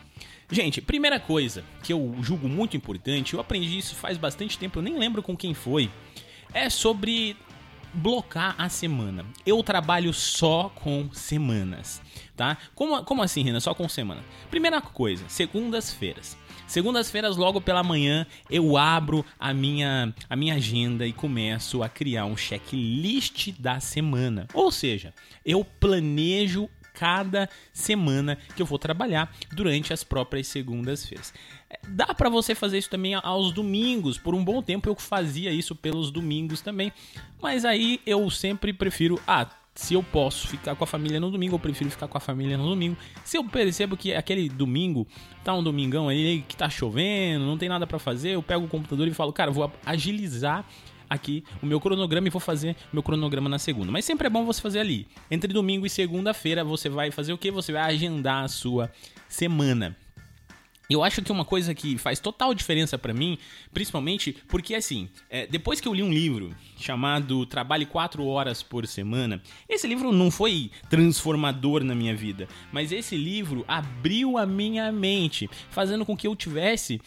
Gente, 0.49 0.81
primeira 0.81 1.19
coisa 1.19 1.65
que 1.83 1.93
eu 1.93 2.15
julgo 2.23 2.49
muito 2.49 2.77
importante, 2.77 3.35
eu 3.35 3.41
aprendi 3.41 3.77
isso 3.77 3.97
faz 3.97 4.17
bastante 4.17 4.57
tempo, 4.57 4.79
eu 4.79 4.83
nem 4.85 4.97
lembro 4.97 5.21
com 5.21 5.37
quem 5.37 5.53
foi, 5.53 5.91
é 6.55 6.71
sobre 6.71 7.37
blocar 7.93 8.55
a 8.57 8.69
semana. 8.69 9.27
Eu 9.45 9.65
trabalho 9.65 10.15
só 10.15 10.71
com 10.77 11.13
semanas, 11.13 12.01
tá? 12.37 12.57
Como, 12.73 13.03
como 13.03 13.21
assim, 13.21 13.43
Renan? 13.43 13.59
Só 13.59 13.75
com 13.75 13.89
semana? 13.89 14.23
Primeira 14.49 14.81
coisa, 14.81 15.25
segundas-feiras. 15.29 16.39
Segundas-feiras, 16.67 17.37
logo 17.37 17.61
pela 17.61 17.83
manhã, 17.83 18.27
eu 18.51 18.77
abro 18.77 19.25
a 19.39 19.55
minha, 19.55 20.13
a 20.29 20.37
minha 20.37 20.55
agenda 20.55 21.07
e 21.07 21.13
começo 21.13 21.83
a 21.83 21.89
criar 21.89 22.25
um 22.25 22.37
checklist 22.37 23.53
da 23.59 23.79
semana. 23.79 24.49
Ou 24.53 24.73
seja, 24.73 25.15
eu 25.45 25.65
planejo 25.65 26.69
cada 26.93 27.49
semana 27.73 28.39
que 28.57 28.63
eu 28.63 28.67
vou 28.67 28.79
trabalhar 28.79 29.33
durante 29.53 29.93
as 29.93 30.03
próprias 30.03 30.47
segundas-feiras. 30.49 31.33
É, 31.69 31.79
dá 31.89 32.15
para 32.15 32.29
você 32.29 32.55
fazer 32.55 32.79
isso 32.79 32.91
também 32.91 33.15
aos 33.15 33.53
domingos. 33.53 34.19
Por 34.19 34.35
um 34.35 34.45
bom 34.45 34.63
tempo 34.63 34.89
eu 34.89 34.97
fazia 34.97 35.53
isso 35.53 35.75
pelos 35.75 36.11
domingos 36.11 36.61
também, 36.61 36.93
mas 37.41 37.65
aí 37.65 38.01
eu 38.07 38.29
sempre 38.31 38.73
prefiro 38.73 39.21
ah, 39.27 39.49
se 39.77 39.93
eu 39.93 40.03
posso 40.03 40.49
ficar 40.49 40.75
com 40.75 40.83
a 40.83 40.87
família 40.87 41.21
no 41.21 41.31
domingo, 41.31 41.55
eu 41.55 41.59
prefiro 41.59 41.91
ficar 41.91 42.09
com 42.09 42.17
a 42.17 42.21
família 42.21 42.57
no 42.57 42.67
domingo. 42.67 42.97
Se 43.23 43.37
eu 43.37 43.45
percebo 43.45 43.95
que 43.95 44.15
aquele 44.15 44.49
domingo 44.49 45.07
tá 45.45 45.53
um 45.53 45.63
domingão 45.63 46.09
aí 46.09 46.43
que 46.49 46.57
tá 46.57 46.69
chovendo, 46.69 47.45
não 47.45 47.59
tem 47.59 47.69
nada 47.69 47.87
para 47.87 47.99
fazer, 47.99 48.31
eu 48.31 48.43
pego 48.43 48.65
o 48.65 48.69
computador 48.69 49.07
e 49.07 49.13
falo, 49.13 49.33
cara, 49.35 49.51
vou 49.51 49.71
agilizar 49.85 50.65
aqui 51.09 51.45
o 51.63 51.67
meu 51.67 51.79
cronograma 51.79 52.27
e 52.27 52.31
vou 52.31 52.41
fazer 52.41 52.75
meu 52.91 53.03
cronograma 53.03 53.51
na 53.51 53.59
segunda. 53.59 53.93
Mas 53.93 54.07
sempre 54.07 54.27
é 54.27 54.31
bom 54.31 54.47
você 54.47 54.63
fazer 54.63 54.81
ali. 54.81 55.07
Entre 55.31 55.53
domingo 55.53 55.85
e 55.85 55.91
segunda-feira 55.91 56.65
você 56.65 56.89
vai 56.89 57.11
fazer 57.11 57.35
o 57.35 57.39
que? 57.39 57.51
Você 57.51 57.71
vai 57.71 57.83
agendar 57.83 58.45
a 58.45 58.49
sua 58.49 58.91
semana. 59.29 59.95
Eu 60.89 61.03
acho 61.03 61.21
que 61.21 61.33
uma 61.33 61.45
coisa 61.45 61.75
que 61.75 61.99
faz 61.99 62.21
total 62.21 62.55
diferença 62.55 62.97
para 62.97 63.13
mim, 63.13 63.39
principalmente 63.75 64.37
porque 64.47 64.75
assim, 64.75 65.09
é, 65.29 65.45
depois 65.47 65.81
que 65.81 65.89
eu 65.89 65.95
li 65.95 66.03
um 66.03 66.13
livro 66.13 66.55
chamado 66.77 67.45
Trabalhe 67.45 67.85
4 67.85 68.25
Horas 68.25 68.63
por 68.63 68.87
Semana, 68.87 69.43
esse 69.69 69.87
livro 69.87 70.13
não 70.13 70.31
foi 70.31 70.71
transformador 70.89 71.83
na 71.83 71.95
minha 71.95 72.15
vida, 72.15 72.47
mas 72.71 72.93
esse 72.93 73.17
livro 73.17 73.65
abriu 73.67 74.39
a 74.39 74.47
minha 74.47 74.93
mente, 74.93 75.51
fazendo 75.71 76.07
com 76.07 76.17
que 76.17 76.29
eu 76.29 76.37
tivesse 76.37 77.01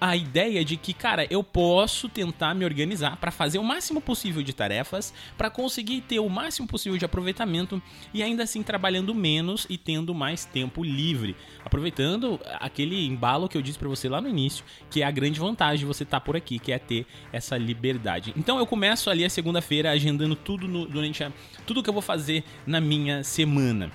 a 0.00 0.16
ideia 0.16 0.64
de 0.64 0.78
que, 0.78 0.94
cara, 0.94 1.26
eu 1.30 1.44
posso 1.44 2.08
tentar 2.08 2.54
me 2.54 2.64
organizar 2.64 3.16
para 3.18 3.30
fazer 3.30 3.58
o 3.58 3.64
máximo 3.64 4.00
possível 4.00 4.42
de 4.42 4.54
tarefas, 4.54 5.12
para 5.36 5.50
conseguir 5.50 6.00
ter 6.00 6.18
o 6.18 6.30
máximo 6.30 6.66
possível 6.66 6.98
de 6.98 7.04
aproveitamento 7.04 7.82
e 8.14 8.22
ainda 8.22 8.44
assim 8.44 8.62
trabalhando 8.62 9.14
menos 9.14 9.66
e 9.68 9.76
tendo 9.76 10.14
mais 10.14 10.46
tempo 10.46 10.82
livre, 10.82 11.36
aproveitando 11.62 12.40
aquele 12.58 13.17
embalo 13.18 13.48
que 13.48 13.58
eu 13.58 13.62
disse 13.62 13.76
para 13.76 13.88
você 13.88 14.08
lá 14.08 14.20
no 14.20 14.28
início, 14.28 14.64
que 14.88 15.02
é 15.02 15.04
a 15.04 15.10
grande 15.10 15.40
vantagem 15.40 15.80
de 15.80 15.84
você 15.84 16.04
estar 16.04 16.20
tá 16.20 16.24
por 16.24 16.36
aqui, 16.36 16.60
que 16.60 16.70
é 16.70 16.78
ter 16.78 17.04
essa 17.32 17.58
liberdade. 17.58 18.32
Então 18.36 18.58
eu 18.58 18.66
começo 18.66 19.10
ali 19.10 19.24
a 19.24 19.30
segunda-feira 19.30 19.90
agendando 19.90 20.36
tudo 20.36 20.68
no, 20.68 20.86
durante 20.86 21.24
a, 21.24 21.32
tudo 21.66 21.82
que 21.82 21.90
eu 21.90 21.92
vou 21.92 22.02
fazer 22.02 22.44
na 22.64 22.80
minha 22.80 23.24
semana. 23.24 23.90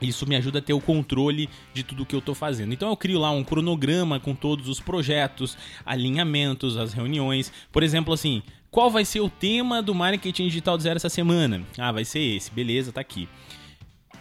Isso 0.00 0.26
me 0.26 0.34
ajuda 0.34 0.60
a 0.60 0.62
ter 0.62 0.72
o 0.72 0.80
controle 0.80 1.50
de 1.74 1.82
tudo 1.82 2.06
que 2.06 2.14
eu 2.14 2.20
estou 2.20 2.34
fazendo. 2.34 2.72
Então 2.72 2.88
eu 2.88 2.96
crio 2.96 3.18
lá 3.18 3.30
um 3.30 3.44
cronograma 3.44 4.18
com 4.18 4.34
todos 4.34 4.66
os 4.66 4.80
projetos, 4.80 5.58
alinhamentos, 5.84 6.78
as 6.78 6.94
reuniões. 6.94 7.52
Por 7.70 7.82
exemplo, 7.82 8.14
assim, 8.14 8.42
qual 8.70 8.90
vai 8.90 9.04
ser 9.04 9.20
o 9.20 9.28
tema 9.28 9.82
do 9.82 9.94
marketing 9.94 10.44
digital 10.44 10.78
do 10.78 10.82
zero 10.82 10.96
essa 10.96 11.10
semana? 11.10 11.62
Ah, 11.76 11.92
vai 11.92 12.06
ser 12.06 12.20
esse, 12.20 12.50
beleza, 12.50 12.90
tá 12.90 13.02
aqui 13.02 13.28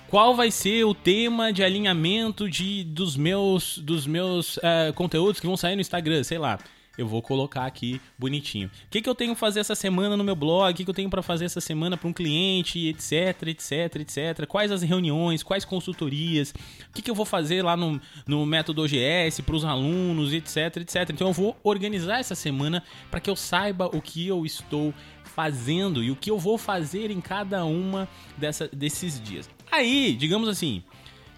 qual 0.09 0.35
vai 0.35 0.49
ser 0.49 0.83
o 0.85 0.93
tema 0.93 1.53
de 1.53 1.63
alinhamento 1.63 2.49
de, 2.49 2.83
dos 2.83 3.15
meus, 3.15 3.77
dos 3.77 4.07
meus 4.07 4.57
uh, 4.57 4.91
conteúdos 4.95 5.39
que 5.39 5.45
vão 5.45 5.55
sair 5.55 5.75
no 5.75 5.81
Instagram, 5.81 6.23
sei 6.23 6.39
lá. 6.39 6.57
Eu 6.97 7.07
vou 7.07 7.21
colocar 7.21 7.65
aqui 7.65 8.01
bonitinho. 8.17 8.67
O 8.67 8.89
que, 8.89 9.01
que 9.01 9.07
eu 9.07 9.15
tenho 9.15 9.33
que 9.33 9.39
fazer 9.39 9.61
essa 9.61 9.73
semana 9.73 10.17
no 10.17 10.23
meu 10.23 10.35
blog? 10.35 10.73
O 10.73 10.75
que, 10.75 10.83
que 10.83 10.89
eu 10.89 10.93
tenho 10.93 11.09
para 11.09 11.21
fazer 11.21 11.45
essa 11.45 11.61
semana 11.61 11.95
para 11.95 12.09
um 12.09 12.11
cliente, 12.11 12.89
etc, 12.89 13.47
etc, 13.47 13.95
etc. 14.01 14.45
Quais 14.45 14.69
as 14.69 14.81
reuniões, 14.81 15.41
quais 15.41 15.63
consultorias? 15.63 16.53
O 16.89 16.93
que, 16.93 17.01
que 17.01 17.09
eu 17.09 17.15
vou 17.15 17.25
fazer 17.25 17.63
lá 17.63 17.77
no, 17.77 18.01
no 18.27 18.45
método 18.45 18.81
OGS 18.81 19.39
para 19.45 19.55
os 19.55 19.63
alunos, 19.63 20.33
etc, 20.33 20.75
etc. 20.77 21.09
Então 21.11 21.27
eu 21.27 21.33
vou 21.33 21.55
organizar 21.63 22.19
essa 22.19 22.35
semana 22.35 22.83
para 23.09 23.21
que 23.21 23.29
eu 23.29 23.35
saiba 23.35 23.85
o 23.95 24.01
que 24.01 24.27
eu 24.27 24.45
estou 24.45 24.93
fazendo 25.23 26.03
e 26.03 26.11
o 26.11 26.17
que 26.17 26.29
eu 26.29 26.37
vou 26.37 26.57
fazer 26.57 27.11
em 27.11 27.21
cada 27.21 27.63
uma 27.63 28.09
dessa, 28.37 28.67
desses 28.67 29.21
dias. 29.21 29.49
Aí, 29.71 30.13
digamos 30.13 30.49
assim, 30.49 30.83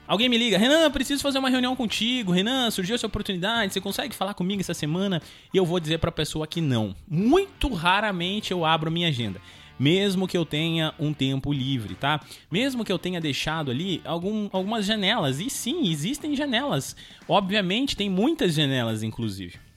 alguém 0.07 0.29
me 0.29 0.37
liga, 0.37 0.57
Renan, 0.57 0.89
preciso 0.89 1.21
fazer 1.21 1.39
uma 1.39 1.49
reunião 1.49 1.75
contigo. 1.75 2.31
Renan, 2.31 2.71
surgiu 2.71 2.95
essa 2.95 3.07
oportunidade, 3.07 3.73
você 3.73 3.81
consegue 3.81 4.15
falar 4.15 4.33
comigo 4.33 4.61
essa 4.61 4.73
semana? 4.73 5.21
E 5.53 5.57
eu 5.57 5.65
vou 5.65 5.79
dizer 5.79 5.97
para 5.99 6.09
a 6.09 6.13
pessoa 6.13 6.47
que 6.47 6.61
não. 6.61 6.95
Muito 7.07 7.73
raramente 7.73 8.51
eu 8.51 8.65
abro 8.65 8.91
minha 8.91 9.09
agenda. 9.09 9.41
Mesmo 9.77 10.27
que 10.27 10.37
eu 10.37 10.45
tenha 10.45 10.93
um 10.99 11.11
tempo 11.11 11.51
livre, 11.51 11.95
tá? 11.95 12.21
Mesmo 12.51 12.85
que 12.85 12.91
eu 12.91 12.99
tenha 12.99 13.19
deixado 13.19 13.71
ali 13.71 13.99
algum, 14.05 14.47
algumas 14.51 14.85
janelas. 14.85 15.39
E 15.39 15.49
sim, 15.49 15.89
existem 15.89 16.35
janelas. 16.35 16.95
Obviamente, 17.27 17.97
tem 17.97 18.09
muitas 18.09 18.53
janelas, 18.53 19.01
inclusive 19.01 19.70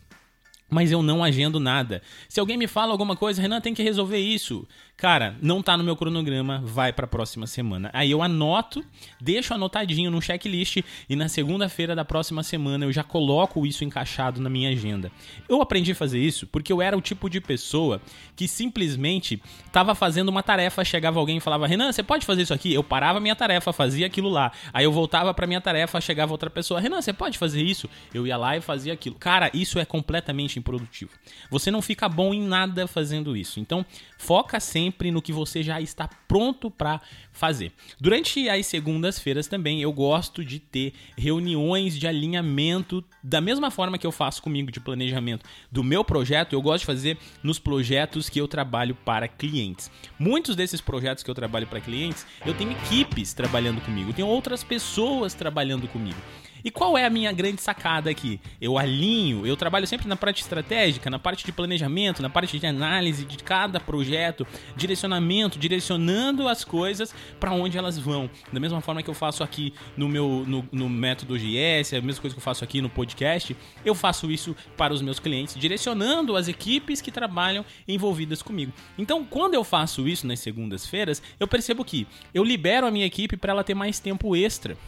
mas 0.69 0.91
eu 0.91 1.03
não 1.03 1.23
agendo 1.23 1.61
nada. 1.61 2.03
Se 2.29 2.41
alguém 2.41 2.57
me 2.57 2.67
fala 2.67 2.93
alguma 2.93 3.17
coisa, 3.17 3.41
Renan 3.41 3.61
tem 3.61 3.75
que 3.75 3.83
resolver 3.83 4.19
isso. 4.19 4.67
Cara, 4.97 5.37
não 5.43 5.61
tá 5.61 5.77
no 5.77 5.83
meu 5.83 5.97
cronograma, 5.97 6.63
vai 6.65 6.93
para 6.93 7.05
a 7.05 7.09
próxima 7.09 7.49
semana. 7.49 7.91
Aí 7.93 8.13
eu 8.13 8.23
anoto, 8.23 8.85
deixo 9.21 9.53
anotadinho 9.53 10.09
no 10.09 10.23
checklist 10.23 10.79
e 11.09 11.17
na 11.17 11.29
segunda-feira 11.29 11.97
da 11.97 12.05
próxima 12.05 12.45
semana 12.45 12.85
eu 12.85 12.93
já 12.93 13.03
coloco 13.03 13.67
isso 13.67 13.85
encaixado 13.85 14.41
na 14.41 14.49
minha 14.49 14.71
agenda. 14.71 15.11
Eu 15.49 15.61
aprendi 15.61 15.93
a 15.93 15.97
fazer 15.97 16.21
isso 16.21 16.47
porque 16.47 16.73
eu 16.73 16.81
era 16.81 16.97
o 16.97 17.01
tipo 17.01 17.29
de 17.29 17.41
pessoa 17.41 18.01
que 18.37 18.47
simplesmente 18.47 19.43
estava 19.67 19.97
fazendo 19.97 20.29
uma 20.29 20.45
tarefa, 20.45 20.85
chegava 20.85 21.19
alguém 21.19 21.39
e 21.39 21.41
falava: 21.41 21.67
"Renan, 21.67 21.91
você 21.91 22.03
pode 22.03 22.25
fazer 22.25 22.43
isso 22.43 22.55
aqui?". 22.55 22.73
Eu 22.73 22.85
parava 22.85 23.19
minha 23.19 23.35
tarefa, 23.35 23.73
fazia 23.73 24.07
aquilo 24.07 24.29
lá. 24.29 24.53
Aí 24.73 24.85
eu 24.85 24.93
voltava 24.93 25.35
para 25.35 25.47
minha 25.47 25.61
tarefa, 25.61 26.01
chegava 26.01 26.33
outra 26.33 26.49
pessoa: 26.49 26.81
"Renan, 26.81 27.03
você 27.03 27.13
pode 27.13 27.37
fazer 27.37 27.63
isso?". 27.63 27.91
Eu 28.15 28.27
ia 28.29 28.37
lá 28.37 28.57
e 28.57 28.61
fazia 28.61 28.93
aquilo. 28.93 29.17
Cara, 29.17 29.51
isso 29.53 29.79
é 29.81 29.85
completamente 29.85 30.54
improdutivo. 30.59 31.13
Você 31.51 31.71
não 31.71 31.83
fica 31.83 32.09
bom 32.09 32.33
em 32.33 32.43
nada 32.43 32.87
fazendo 32.87 33.37
isso. 33.37 33.61
Então, 33.61 33.85
foca 34.19 34.59
sempre 34.61 35.11
no 35.11 35.23
que 35.23 35.33
você 35.33 35.63
já 35.63 35.81
está 35.81 36.09
pronto 36.29 36.71
para 36.71 37.01
fazer. 37.33 37.73
Durante 38.01 38.49
as 38.49 38.67
segundas-feiras 38.67 39.47
também 39.47 39.83
eu 39.83 39.93
gosto 39.93 40.45
de 40.45 40.59
ter 40.59 40.95
reuniões 41.17 41.99
de 41.99 42.07
alinhamento 42.07 43.05
da 43.23 43.41
mesma 43.41 43.71
forma 43.71 43.99
que 43.99 44.07
eu 44.07 44.13
faço 44.13 44.43
comigo 44.43 44.71
de 44.71 44.81
planejamento 44.81 45.45
do 45.71 45.83
meu 45.83 46.05
projeto, 46.05 46.53
eu 46.53 46.63
gosto 46.63 46.81
de 46.81 46.87
fazer 46.87 47.19
nos 47.43 47.59
projetos 47.59 48.29
que 48.29 48.41
eu 48.41 48.47
trabalho 48.47 48.95
para 48.95 49.29
clientes. 49.29 49.91
Muitos 50.19 50.55
desses 50.55 50.81
projetos 50.81 51.25
que 51.25 51.31
eu 51.31 51.35
trabalho 51.35 51.67
para 51.67 51.81
clientes, 51.81 52.27
eu 52.47 52.55
tenho 52.55 52.73
equipes 52.73 53.35
trabalhando 53.35 53.81
comigo, 53.81 54.11
eu 54.11 54.15
tenho 54.15 54.29
outras 54.29 54.63
pessoas 54.63 55.35
trabalhando 55.35 55.89
comigo. 55.89 56.19
E 56.65 56.71
qual 56.71 56.97
é 56.97 57.05
a 57.05 57.11
minha 57.11 57.31
grande 57.31 57.61
sacada 57.61 58.09
aqui? 58.09 58.41
Eu 58.59 58.79
alinho, 58.79 59.47
eu 59.47 59.55
trabalho 59.55 59.87
sempre 59.87 60.09
na 60.09 60.17
parte 60.17 60.41
estratégica, 60.41 61.11
na 61.11 61.19
parte 61.19 61.45
de 61.45 61.53
planejamento, 61.53 62.23
na 62.23 62.31
parte 62.31 62.59
de 62.59 62.67
análise 62.67 63.27
de 63.27 63.37
cada 63.37 63.79
projeto, 63.79 64.47
direcionamento, 64.75 65.59
direcionando 65.59 66.49
as 66.49 66.65
coisas 66.65 67.15
para 67.39 67.53
onde 67.53 67.77
elas 67.77 67.99
vão. 67.99 68.31
Da 68.51 68.59
mesma 68.59 68.81
forma 68.81 69.03
que 69.03 69.11
eu 69.11 69.15
faço 69.15 69.43
aqui 69.43 69.75
no 69.95 70.09
meu 70.09 70.45
no, 70.47 70.67
no 70.73 70.89
método 70.89 71.37
GS, 71.37 71.93
a 71.93 72.01
mesma 72.01 72.23
coisa 72.23 72.35
que 72.35 72.39
eu 72.39 72.45
faço 72.45 72.65
aqui 72.65 72.81
no 72.81 72.89
podcast, 72.89 73.55
eu 73.85 73.95
faço 73.95 74.31
isso 74.31 74.57
para 74.75 74.95
os 74.95 75.03
meus 75.03 75.19
clientes, 75.19 75.55
direcionando 75.57 76.35
as 76.35 76.49
equipes 76.49 77.03
que 77.03 77.11
trabalham 77.11 77.63
envolvidas 77.87 78.41
comigo. 78.41 78.73
Então, 78.97 79.23
quando 79.23 79.53
eu 79.53 79.65
faço 79.65 80.09
isso 80.09 80.27
nas 80.27 80.41
segundas-feiras, 80.41 81.23
eu 81.39 81.47
percebo 81.47 81.85
que 81.85 82.07
eu 82.33 82.43
libero 82.43 82.87
a 82.87 82.91
minha 82.91 83.05
equipe 83.05 83.37
para 83.37 83.53
ela 83.53 83.63
ter 83.63 83.75
mais 83.75 84.01
tempo 84.01 84.35
extra. 84.35 84.79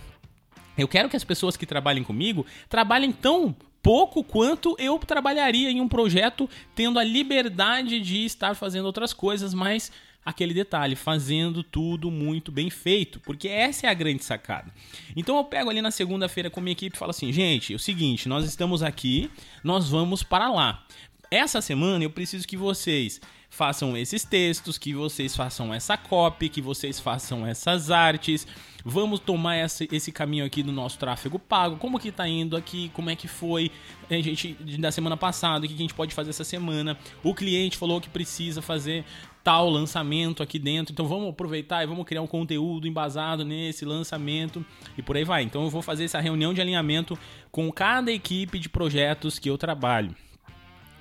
Eu 0.76 0.88
quero 0.88 1.08
que 1.08 1.16
as 1.16 1.24
pessoas 1.24 1.56
que 1.56 1.66
trabalhem 1.66 2.04
comigo 2.04 2.44
trabalhem 2.68 3.12
tão 3.12 3.54
pouco 3.82 4.24
quanto 4.24 4.74
eu 4.78 4.98
trabalharia 4.98 5.70
em 5.70 5.80
um 5.80 5.88
projeto 5.88 6.50
tendo 6.74 6.98
a 6.98 7.04
liberdade 7.04 8.00
de 8.00 8.24
estar 8.24 8.54
fazendo 8.54 8.86
outras 8.86 9.12
coisas, 9.12 9.54
mas 9.54 9.92
aquele 10.24 10.52
detalhe, 10.52 10.96
fazendo 10.96 11.62
tudo 11.62 12.10
muito 12.10 12.50
bem 12.50 12.68
feito, 12.68 13.20
porque 13.20 13.46
essa 13.46 13.86
é 13.86 13.90
a 13.90 13.94
grande 13.94 14.24
sacada. 14.24 14.74
Então 15.14 15.36
eu 15.36 15.44
pego 15.44 15.70
ali 15.70 15.80
na 15.80 15.92
segunda-feira 15.92 16.50
com 16.50 16.60
minha 16.60 16.72
equipe 16.72 16.96
e 16.96 16.98
falo 16.98 17.10
assim: 17.10 17.32
gente, 17.32 17.72
é 17.72 17.76
o 17.76 17.78
seguinte, 17.78 18.28
nós 18.28 18.44
estamos 18.44 18.82
aqui, 18.82 19.30
nós 19.62 19.88
vamos 19.88 20.24
para 20.24 20.50
lá. 20.50 20.84
Essa 21.30 21.60
semana 21.60 22.02
eu 22.02 22.10
preciso 22.10 22.46
que 22.46 22.56
vocês 22.56 23.20
façam 23.48 23.96
esses 23.96 24.24
textos, 24.24 24.78
que 24.78 24.92
vocês 24.92 25.34
façam 25.36 25.72
essa 25.72 25.96
copy, 25.96 26.48
que 26.48 26.60
vocês 26.60 26.98
façam 26.98 27.46
essas 27.46 27.90
artes 27.90 28.46
Vamos 28.88 29.18
tomar 29.18 29.56
esse, 29.56 29.88
esse 29.90 30.12
caminho 30.12 30.44
aqui 30.44 30.62
do 30.62 30.70
nosso 30.70 30.96
tráfego 30.96 31.40
pago. 31.40 31.76
Como 31.76 31.98
que 31.98 32.12
tá 32.12 32.28
indo 32.28 32.56
aqui? 32.56 32.88
Como 32.94 33.10
é 33.10 33.16
que 33.16 33.26
foi 33.26 33.72
a 34.08 34.14
gente 34.14 34.52
da 34.78 34.92
semana 34.92 35.16
passada? 35.16 35.64
O 35.64 35.68
que 35.68 35.74
a 35.74 35.76
gente 35.76 35.92
pode 35.92 36.14
fazer 36.14 36.30
essa 36.30 36.44
semana? 36.44 36.96
O 37.20 37.34
cliente 37.34 37.76
falou 37.76 38.00
que 38.00 38.08
precisa 38.08 38.62
fazer 38.62 39.04
tal 39.42 39.68
lançamento 39.68 40.40
aqui 40.40 40.56
dentro. 40.56 40.92
Então 40.92 41.04
vamos 41.04 41.30
aproveitar 41.30 41.82
e 41.82 41.86
vamos 41.88 42.04
criar 42.04 42.22
um 42.22 42.28
conteúdo 42.28 42.86
embasado 42.86 43.44
nesse 43.44 43.84
lançamento 43.84 44.64
e 44.96 45.02
por 45.02 45.16
aí 45.16 45.24
vai. 45.24 45.42
Então 45.42 45.64
eu 45.64 45.68
vou 45.68 45.82
fazer 45.82 46.04
essa 46.04 46.20
reunião 46.20 46.54
de 46.54 46.60
alinhamento 46.60 47.18
com 47.50 47.72
cada 47.72 48.12
equipe 48.12 48.56
de 48.56 48.68
projetos 48.68 49.36
que 49.36 49.50
eu 49.50 49.58
trabalho. 49.58 50.14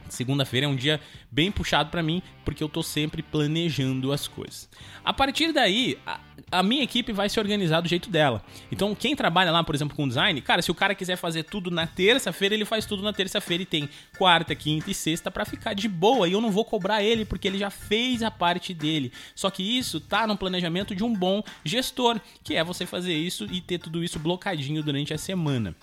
Segunda-feira 0.09 0.65
é 0.65 0.69
um 0.69 0.75
dia 0.75 1.01
bem 1.31 1.51
puxado 1.51 1.89
para 1.89 2.03
mim, 2.03 2.21
porque 2.43 2.63
eu 2.63 2.69
tô 2.69 2.83
sempre 2.83 3.21
planejando 3.21 4.11
as 4.11 4.27
coisas. 4.27 4.69
A 5.03 5.11
partir 5.11 5.51
daí, 5.51 5.97
a, 6.05 6.19
a, 6.51 6.63
minha 6.63 6.83
equipe 6.83 7.11
vai 7.11 7.27
se 7.27 7.39
organizar 7.39 7.81
do 7.81 7.87
jeito 7.87 8.09
dela. 8.09 8.43
Então, 8.71 8.93
quem 8.95 9.15
trabalha 9.15 9.51
lá, 9.51 9.63
por 9.63 9.75
exemplo, 9.75 9.95
com 9.95 10.07
design, 10.07 10.39
cara, 10.41 10.61
se 10.61 10.71
o 10.71 10.75
cara 10.75 10.95
quiser 10.95 11.15
fazer 11.15 11.43
tudo 11.43 11.71
na 11.71 11.87
terça-feira, 11.87 12.55
ele 12.55 12.65
faz 12.65 12.85
tudo 12.85 13.03
na 13.03 13.11
terça-feira 13.11 13.63
e 13.63 13.65
tem 13.65 13.89
quarta, 14.17 14.55
quinta 14.55 14.89
e 14.91 14.93
sexta 14.93 15.29
para 15.31 15.45
ficar 15.45 15.73
de 15.73 15.87
boa. 15.87 16.27
E 16.27 16.33
eu 16.33 16.41
não 16.41 16.51
vou 16.51 16.63
cobrar 16.63 17.03
ele, 17.03 17.25
porque 17.25 17.47
ele 17.47 17.57
já 17.57 17.69
fez 17.69 18.21
a 18.23 18.31
parte 18.31 18.73
dele. 18.73 19.11
Só 19.33 19.49
que 19.49 19.77
isso 19.77 19.99
tá 19.99 20.27
no 20.27 20.37
planejamento 20.37 20.95
de 20.95 21.03
um 21.03 21.13
bom 21.13 21.43
gestor, 21.63 22.19
que 22.43 22.55
é 22.55 22.63
você 22.63 22.85
fazer 22.85 23.13
isso 23.13 23.45
e 23.51 23.59
ter 23.61 23.79
tudo 23.79 24.03
isso 24.03 24.19
blocadinho 24.19 24.83
durante 24.83 25.13
a 25.13 25.17
semana. 25.17 25.75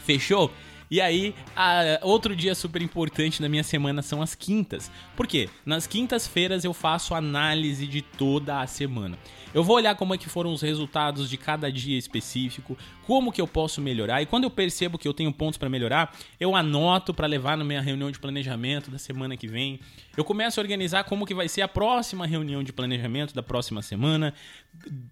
Fechou? 0.00 0.50
E 0.90 1.00
aí, 1.00 1.34
a, 1.54 2.00
outro 2.02 2.34
dia 2.34 2.54
super 2.54 2.80
importante 2.80 3.42
na 3.42 3.48
minha 3.48 3.62
semana 3.62 4.02
são 4.02 4.22
as 4.22 4.34
quintas. 4.34 4.90
Por 5.14 5.26
quê? 5.26 5.48
Nas 5.64 5.86
quintas-feiras 5.86 6.64
eu 6.64 6.72
faço 6.72 7.14
análise 7.14 7.86
de 7.86 8.02
toda 8.02 8.60
a 8.60 8.66
semana. 8.66 9.18
Eu 9.52 9.64
vou 9.64 9.76
olhar 9.76 9.94
como 9.94 10.14
é 10.14 10.18
que 10.18 10.28
foram 10.28 10.52
os 10.52 10.62
resultados 10.62 11.28
de 11.28 11.36
cada 11.36 11.72
dia 11.72 11.98
específico, 11.98 12.76
como 13.06 13.32
que 13.32 13.40
eu 13.40 13.46
posso 13.46 13.80
melhorar 13.80 14.20
e 14.22 14.26
quando 14.26 14.44
eu 14.44 14.50
percebo 14.50 14.98
que 14.98 15.08
eu 15.08 15.14
tenho 15.14 15.32
pontos 15.32 15.56
para 15.56 15.68
melhorar, 15.68 16.14
eu 16.38 16.54
anoto 16.54 17.14
para 17.14 17.26
levar 17.26 17.56
na 17.56 17.64
minha 17.64 17.80
reunião 17.80 18.10
de 18.10 18.18
planejamento 18.18 18.90
da 18.90 18.98
semana 18.98 19.36
que 19.36 19.46
vem. 19.46 19.80
Eu 20.16 20.24
começo 20.24 20.60
a 20.60 20.62
organizar 20.62 21.04
como 21.04 21.24
que 21.24 21.34
vai 21.34 21.48
ser 21.48 21.62
a 21.62 21.68
próxima 21.68 22.26
reunião 22.26 22.62
de 22.62 22.72
planejamento 22.72 23.34
da 23.34 23.42
próxima 23.42 23.82
semana, 23.82 24.34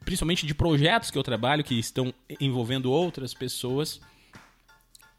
principalmente 0.04 0.46
de 0.46 0.54
projetos 0.54 1.10
que 1.10 1.18
eu 1.18 1.22
trabalho 1.22 1.64
que 1.64 1.78
estão 1.78 2.12
envolvendo 2.40 2.90
outras 2.90 3.32
pessoas. 3.32 4.00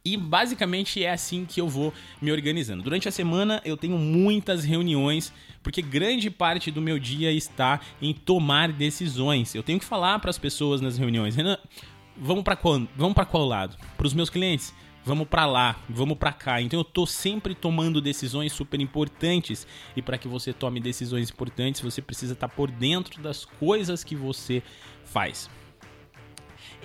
E 0.08 0.16
basicamente 0.16 1.04
é 1.04 1.12
assim 1.12 1.44
que 1.44 1.60
eu 1.60 1.68
vou 1.68 1.94
me 2.22 2.32
organizando. 2.32 2.82
Durante 2.82 3.10
a 3.10 3.12
semana 3.12 3.62
eu 3.66 3.76
tenho 3.76 3.98
muitas 3.98 4.64
reuniões, 4.64 5.34
porque 5.62 5.82
grande 5.82 6.30
parte 6.30 6.72
do 6.72 6.82
meu 6.82 6.98
dia 6.98 7.30
está 7.30 7.82
em 8.02 8.14
tomar 8.14 8.72
decisões. 8.72 9.54
Eu 9.54 9.62
tenho 9.62 9.78
que 9.78 9.84
falar 9.84 10.18
para 10.20 10.30
as 10.30 10.38
pessoas 10.38 10.80
nas 10.80 10.98
reuniões, 10.98 11.36
Renan, 11.36 11.58
vamos 12.16 12.46
para 12.46 12.56
qual, 12.56 12.88
vamos 12.96 13.16
para 13.16 13.26
qual 13.26 13.46
lado? 13.46 13.76
Para 13.98 14.08
os 14.08 14.14
meus 14.14 14.30
clientes? 14.30 14.74
Vamos 15.04 15.28
para 15.28 15.46
lá, 15.46 15.78
vamos 15.90 16.18
para 16.18 16.32
cá. 16.32 16.62
Então 16.62 16.80
eu 16.80 16.86
tô 16.86 17.06
sempre 17.06 17.54
tomando 17.54 18.00
decisões 18.00 18.54
super 18.54 18.80
importantes 18.80 19.68
e 19.94 20.02
para 20.02 20.18
que 20.18 20.30
você 20.30 20.54
tome 20.54 20.80
decisões 20.80 21.30
importantes, 21.30 21.82
você 21.82 22.02
precisa 22.02 22.32
estar 22.32 22.48
tá 22.48 22.56
por 22.56 22.72
dentro 22.72 23.22
das 23.22 23.44
coisas 23.44 24.06
que 24.06 24.16
você 24.16 24.64
faz. 25.04 25.50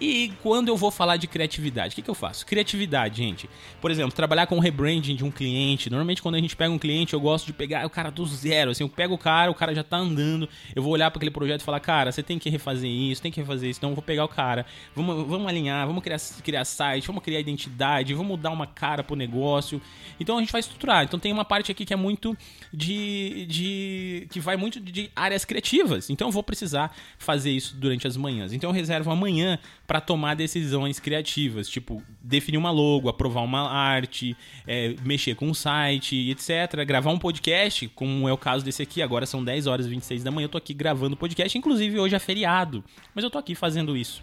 E 0.01 0.33
quando 0.43 0.69
eu 0.69 0.77
vou 0.77 0.91
falar 0.91 1.17
de 1.17 1.27
criatividade, 1.29 1.93
o 1.93 1.95
que, 1.95 2.03
que 2.03 2.11
eu 2.11 2.15
faço? 2.15 2.45
Criatividade, 2.45 3.19
gente. 3.19 3.49
Por 3.81 3.91
exemplo, 3.91 4.13
trabalhar 4.13 4.47
com 4.47 4.57
o 4.57 4.61
rebranding 4.61 5.15
de 5.15 5.25
um 5.25 5.31
cliente. 5.31 5.89
Normalmente, 5.89 6.21
quando 6.21 6.35
a 6.35 6.39
gente 6.39 6.57
pega 6.57 6.73
um 6.73 6.79
cliente, 6.79 7.15
eu 7.15 7.21
gosto 7.21 7.47
de 7.47 7.53
pegar 7.53 7.87
o 7.87 7.91
cara 7.91 8.11
do 8.11 8.27
zero. 8.27 8.73
Assim, 8.73 8.83
eu 8.83 8.89
pego 8.89 9.15
o 9.15 9.19
cara, 9.19 9.51
o 9.51 9.55
cara 9.55 9.73
já 9.75 9.85
tá 9.85 9.97
andando. 9.97 10.49
Eu 10.75 10.83
vou 10.83 10.93
olhar 10.93 11.11
para 11.11 11.19
aquele 11.19 11.31
projeto 11.31 11.61
e 11.61 11.65
falar, 11.65 11.79
cara, 11.79 12.11
você 12.11 12.23
tem 12.23 12.39
que 12.39 12.51
refazer 12.51 12.91
isso, 12.91 13.23
tem 13.23 13.31
que 13.31 13.41
refazer 13.41 13.71
isso. 13.71 13.79
Então, 13.79 13.91
eu 13.91 13.95
vou 13.95 14.03
pegar 14.03 14.25
o 14.25 14.29
cara, 14.29 14.67
vamos, 14.95 15.27
vamos 15.27 15.47
alinhar, 15.47 15.87
vamos 15.87 16.03
criar, 16.03 16.19
criar 16.43 16.65
site, 16.65 17.07
vamos 17.07 17.23
criar 17.23 17.39
identidade, 17.39 18.13
vamos 18.13 18.41
dar 18.41 18.51
uma 18.51 18.67
cara 18.67 19.05
pro 19.05 19.15
negócio. 19.15 19.81
Então, 20.19 20.37
a 20.37 20.41
gente 20.41 20.51
vai 20.51 20.61
estruturar. 20.61 21.05
Então, 21.05 21.19
tem 21.19 21.33
uma 21.33 21.45
parte 21.45 21.71
aqui 21.71 21.85
que 21.85 21.95
é 21.95 21.97
muito 21.97 22.37
de. 22.73 23.47
de 23.47 24.27
que 24.31 24.41
vai 24.41 24.57
muito 24.57 24.81
de 24.81 25.11
áreas 25.15 25.45
criativas. 25.45 26.11
Então, 26.11 26.29
eu 26.29 26.33
vou 26.33 26.43
precisar 26.43 26.93
fazer 27.19 27.53
isso 27.53 27.77
durante 27.77 28.07
as 28.07 28.17
manhãs. 28.17 28.53
Então, 28.53 28.71
eu 28.71 28.75
reservo 28.75 29.11
amanhã 29.11 29.61
para 29.87 30.01
tomar 30.01 30.35
decisões 30.35 30.99
criativas, 30.99 31.69
tipo 31.69 32.03
definir 32.21 32.59
uma 32.59 32.71
logo, 32.71 33.09
aprovar 33.09 33.43
uma 33.43 33.71
arte, 33.71 34.37
é, 34.67 34.95
mexer 35.05 35.35
com 35.35 35.49
um 35.49 35.55
site, 35.55 36.31
etc. 36.31 36.85
Gravar 36.87 37.11
um 37.11 37.19
podcast, 37.19 37.89
como 37.89 38.29
é 38.29 38.33
o 38.33 38.39
caso 38.39 38.65
desse 38.65 38.83
aqui. 38.83 39.03
Agora 39.03 39.27
são 39.27 39.45
10 39.45 39.67
horas 39.67 39.87
e 39.87 39.89
26 39.89 40.23
da 40.23 40.31
manhã, 40.31 40.47
eu 40.47 40.49
tô 40.49 40.59
aqui 40.59 40.73
gravando 40.73 41.17
podcast, 41.17 41.57
inclusive 41.57 41.99
hoje 41.99 42.15
é 42.15 42.19
feriado, 42.19 42.85
mas 43.15 43.25
eu 43.25 43.31
tô 43.31 43.39
aqui 43.39 43.55
fazendo 43.55 43.97
isso. 43.97 44.23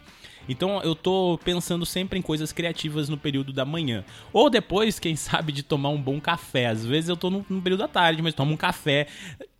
Então 0.50 0.82
eu 0.82 0.96
tô 0.96 1.40
pensando 1.44 1.86
sempre 1.86 2.18
em 2.18 2.22
coisas 2.22 2.52
criativas 2.52 3.08
no 3.08 3.18
período 3.18 3.54
da 3.54 3.64
manhã. 3.64 4.04
Ou 4.34 4.50
depois, 4.50 5.00
quem 5.00 5.16
sabe, 5.16 5.52
de 5.52 5.62
tomar 5.62 5.90
um 5.90 6.02
bom 6.02 6.20
café. 6.20 6.66
Às 6.66 6.84
vezes 6.84 7.08
eu 7.08 7.16
tô 7.16 7.30
no, 7.30 7.46
no 7.48 7.62
período 7.62 7.82
da 7.82 7.88
tarde, 7.88 8.22
mas 8.22 8.34
tomo 8.34 8.54
um 8.54 8.58
café, 8.58 9.08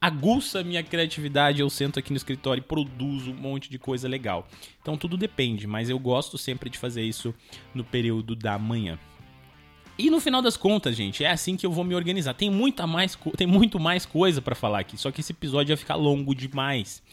aguça 0.02 0.62
a 0.62 0.64
minha 0.64 0.82
criatividade, 0.82 1.62
eu 1.62 1.70
sento 1.70 2.00
aqui 2.00 2.12
no 2.12 2.18
escritório 2.18 2.62
e 2.62 2.64
produzo 2.64 3.32
um 3.32 3.36
monte 3.36 3.70
de 3.70 3.78
coisa 3.78 4.08
legal. 4.08 4.48
Então 4.82 4.98
tudo 4.98 5.16
depende, 5.16 5.68
mas 5.68 5.90
eu 5.90 6.00
gosto 6.00 6.38
sempre 6.38 6.70
de 6.70 6.78
fazer 6.78 7.04
isso 7.04 7.34
no 7.74 7.84
período 7.84 8.36
da 8.36 8.58
manhã. 8.58 8.98
E 9.98 10.10
no 10.10 10.22
final 10.22 10.42
das 10.42 10.56
contas, 10.56 10.96
gente, 10.96 11.26
é 11.26 11.30
assim 11.30 11.58
que 11.58 11.66
eu 11.66 11.72
vou 11.74 11.84
me 11.84 11.94
organizar. 11.94 12.34
Tem 12.34 12.50
muita 12.50 12.88
mais, 12.88 13.18
tem 13.36 13.46
muito 13.46 13.78
mais 13.78 14.06
coisa 14.06 14.42
para 14.42 14.56
falar 14.56 14.80
aqui, 14.80 14.98
só 14.98 15.12
que 15.12 15.20
esse 15.20 15.34
episódio 15.34 15.68
vai 15.68 15.78
ficar 15.78 15.96
longo 15.96 16.34
demais. 16.34 17.04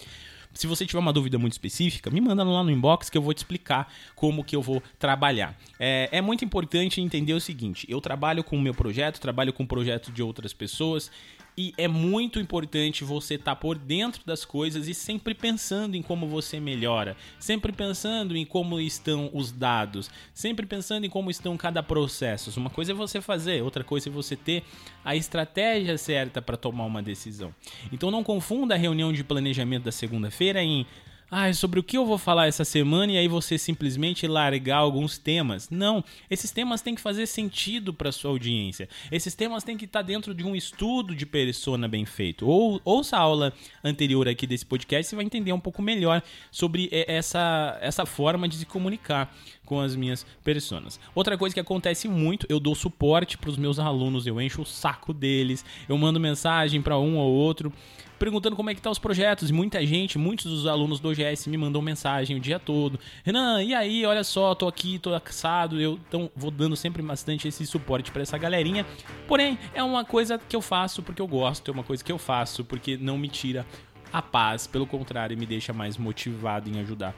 Se 0.57 0.67
você 0.67 0.87
tiver 0.87 0.99
uma 0.99 1.13
dúvida 1.13 1.39
muito 1.39 1.53
específica, 1.53 2.11
me 2.11 2.21
manda 2.21 2.43
lá 2.43 2.65
no 2.65 2.71
inbox 2.71 3.11
que 3.11 3.19
eu 3.19 3.23
vou 3.23 3.35
te 3.35 3.39
explicar 3.39 3.93
como 4.15 4.43
que 4.43 4.57
eu 4.57 4.63
vou 4.63 4.83
trabalhar. 4.99 5.55
É, 5.79 6.09
é 6.11 6.21
muito 6.21 6.45
importante 6.45 7.01
entender 7.01 7.35
o 7.35 7.41
seguinte: 7.41 7.87
eu 7.89 8.01
trabalho 8.01 8.43
com 8.43 8.57
o 8.57 8.61
meu 8.61 8.75
projeto, 8.75 9.21
trabalho 9.21 9.53
com 9.53 9.63
o 9.65 9.67
projeto 9.67 10.11
de 10.11 10.23
outras 10.23 10.53
pessoas 10.53 11.11
e 11.57 11.73
é 11.79 11.89
muito 11.89 12.39
importante 12.39 13.03
você 13.03 13.35
estar 13.35 13.55
tá 13.55 13.57
por 13.57 13.79
dentro 13.79 14.23
das 14.27 14.45
coisas 14.45 14.89
e 14.89 14.95
sempre 14.95 15.35
pensando 15.35 15.95
em 15.95 16.03
como 16.03 16.27
você 16.29 16.61
melhora, 16.61 17.17
sempre 17.39 17.73
pensando 17.73 18.37
em 18.37 18.45
como 18.45 18.79
estão 18.79 19.31
os 19.33 19.51
dados, 19.51 20.11
sempre 20.35 20.67
pensando 20.67 21.07
em 21.07 21.11
como 21.11 21.31
estão 21.31 21.57
cada 21.57 21.83
processo. 21.83 22.59
Uma 22.61 22.69
coisa 22.69 22.93
é 22.93 22.95
você 22.95 23.21
fazer, 23.21 23.63
outra 23.63 23.83
coisa 23.83 24.09
é 24.09 24.13
você 24.13 24.37
ter 24.37 24.65
a 25.03 25.17
estratégia 25.17 25.97
certa 25.97 26.43
para 26.43 26.57
tomar 26.57 26.85
uma 26.85 27.03
decisão. 27.03 27.55
Então 27.91 28.11
não 28.11 28.23
confunda 28.23 28.75
a 28.75 28.79
reunião 28.79 29.13
de 29.13 29.25
planejamento 29.25 29.85
da 29.85 29.93
segunda-feira 29.93 30.63
em 30.63 30.87
ah, 31.29 31.53
sobre 31.53 31.81
o 31.81 31.83
que 31.83 31.97
eu 31.97 32.07
vou 32.07 32.19
falar 32.19 32.47
essa 32.47 32.65
semana 32.65 33.13
e 33.13 33.19
aí 33.19 33.27
você 33.27 33.59
simplesmente 33.59 34.29
largar 34.29 34.77
alguns 34.77 35.19
temas. 35.19 35.69
Não, 35.69 36.05
esses 36.31 36.53
temas 36.53 36.83
têm 36.83 36.95
que 36.95 37.01
fazer 37.01 37.27
sentido 37.27 37.93
para 37.93 38.13
sua 38.13 38.31
audiência. 38.31 38.89
Esses 39.11 39.35
temas 39.35 39.65
têm 39.65 39.77
que 39.77 39.87
estar 39.87 40.01
tá 40.01 40.07
dentro 40.07 40.33
de 40.33 40.45
um 40.45 40.55
estudo 40.55 41.17
de 41.17 41.27
persona 41.27 41.89
bem 41.89 42.05
feito. 42.05 42.47
Ou 42.47 42.81
ouça 42.85 43.17
a 43.17 43.21
aula 43.21 43.53
anterior 43.83 44.29
aqui 44.29 44.47
desse 44.47 44.65
podcast, 44.65 45.11
você 45.11 45.17
vai 45.17 45.25
entender 45.25 45.53
um 45.53 45.59
pouco 45.59 45.83
melhor 45.83 46.23
sobre 46.51 46.89
essa, 46.93 47.77
essa 47.81 48.07
forma 48.07 48.49
de 48.49 48.59
se 48.59 48.67
comunicar 48.67 49.35
com 49.65 49.81
as 49.81 49.97
minhas 49.97 50.25
personas. 50.45 51.01
Outra 51.13 51.37
coisa 51.37 51.53
que 51.53 51.61
acontece 51.61 52.07
muito, 52.07 52.47
eu 52.49 52.61
dou 52.61 52.75
suporte 52.77 53.37
para 53.37 53.51
os 53.51 53.57
meus 53.57 53.81
alunos, 53.81 54.29
eu 54.29 54.41
encho 54.41 54.63
o 54.63 54.67
saco 54.67 55.13
deles, 55.13 55.65
eu 55.89 55.99
mando 55.99 56.21
mensagem 56.21 56.81
para 56.81 56.97
um 56.97 57.17
ou 57.17 57.33
outro 57.33 57.73
perguntando 58.19 58.57
como 58.57 58.71
é 58.71 58.75
que 58.75 58.81
tá 58.81 58.91
os 58.91 58.99
projetos. 58.99 59.51
E 59.51 59.53
muita 59.53 59.85
gente, 59.87 60.19
muitos 60.19 60.47
dos 60.47 60.67
alunos 60.67 61.01
do 61.01 61.09
OGS 61.09 61.47
me 61.47 61.57
mandam 61.57 61.81
mensagem 61.81 62.37
o 62.37 62.41
dia 62.41 62.59
todo. 62.59 62.99
Renan, 63.25 63.63
e 63.63 63.75
aí, 63.75 64.05
olha 64.05 64.25
só, 64.25 64.55
tô 64.55 64.67
aqui, 64.67 64.99
tô 64.99 65.19
cansado. 65.21 65.81
Eu 65.81 65.99
então 66.09 66.31
vou 66.35 66.51
dando 66.51 66.77
sempre 66.77 67.03
bastante 67.03 67.49
esse 67.49 67.67
suporte 67.67 68.11
para 68.11 68.23
essa 68.23 68.37
galerinha. 68.39 68.87
Porém, 69.27 69.59
é 69.75 69.83
uma 69.83 70.05
coisa 70.05 70.39
que 70.39 70.57
eu 70.57 70.61
faço 70.61 71.03
porque 71.03 71.23
eu 71.23 71.27
gosto, 71.27 71.71
é 71.71 71.75
uma 71.75 71.85
coisa 71.85 72.03
que 72.03 72.13
eu 72.13 72.19
faço 72.19 72.65
porque 72.65 72.97
não 72.97 73.19
me 73.19 73.29
tira 73.29 73.67
a 74.13 74.23
paz, 74.23 74.67
pelo 74.67 74.87
contrário, 74.87 75.37
me 75.37 75.47
deixa 75.47 75.73
mais 75.73 75.97
motivado 75.97 76.71
em 76.71 76.81
ajudar 76.81 77.15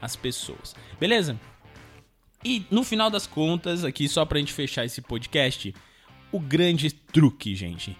as 0.00 0.16
pessoas. 0.16 0.74
Beleza? 0.98 1.38
E 2.44 2.66
no 2.70 2.82
final 2.82 3.08
das 3.08 3.26
contas, 3.26 3.84
aqui 3.84 4.08
só 4.08 4.24
pra 4.24 4.38
gente 4.38 4.52
fechar 4.52 4.84
esse 4.84 5.00
podcast, 5.00 5.72
o 6.32 6.40
grande 6.40 6.90
truque, 6.90 7.54
gente 7.54 7.96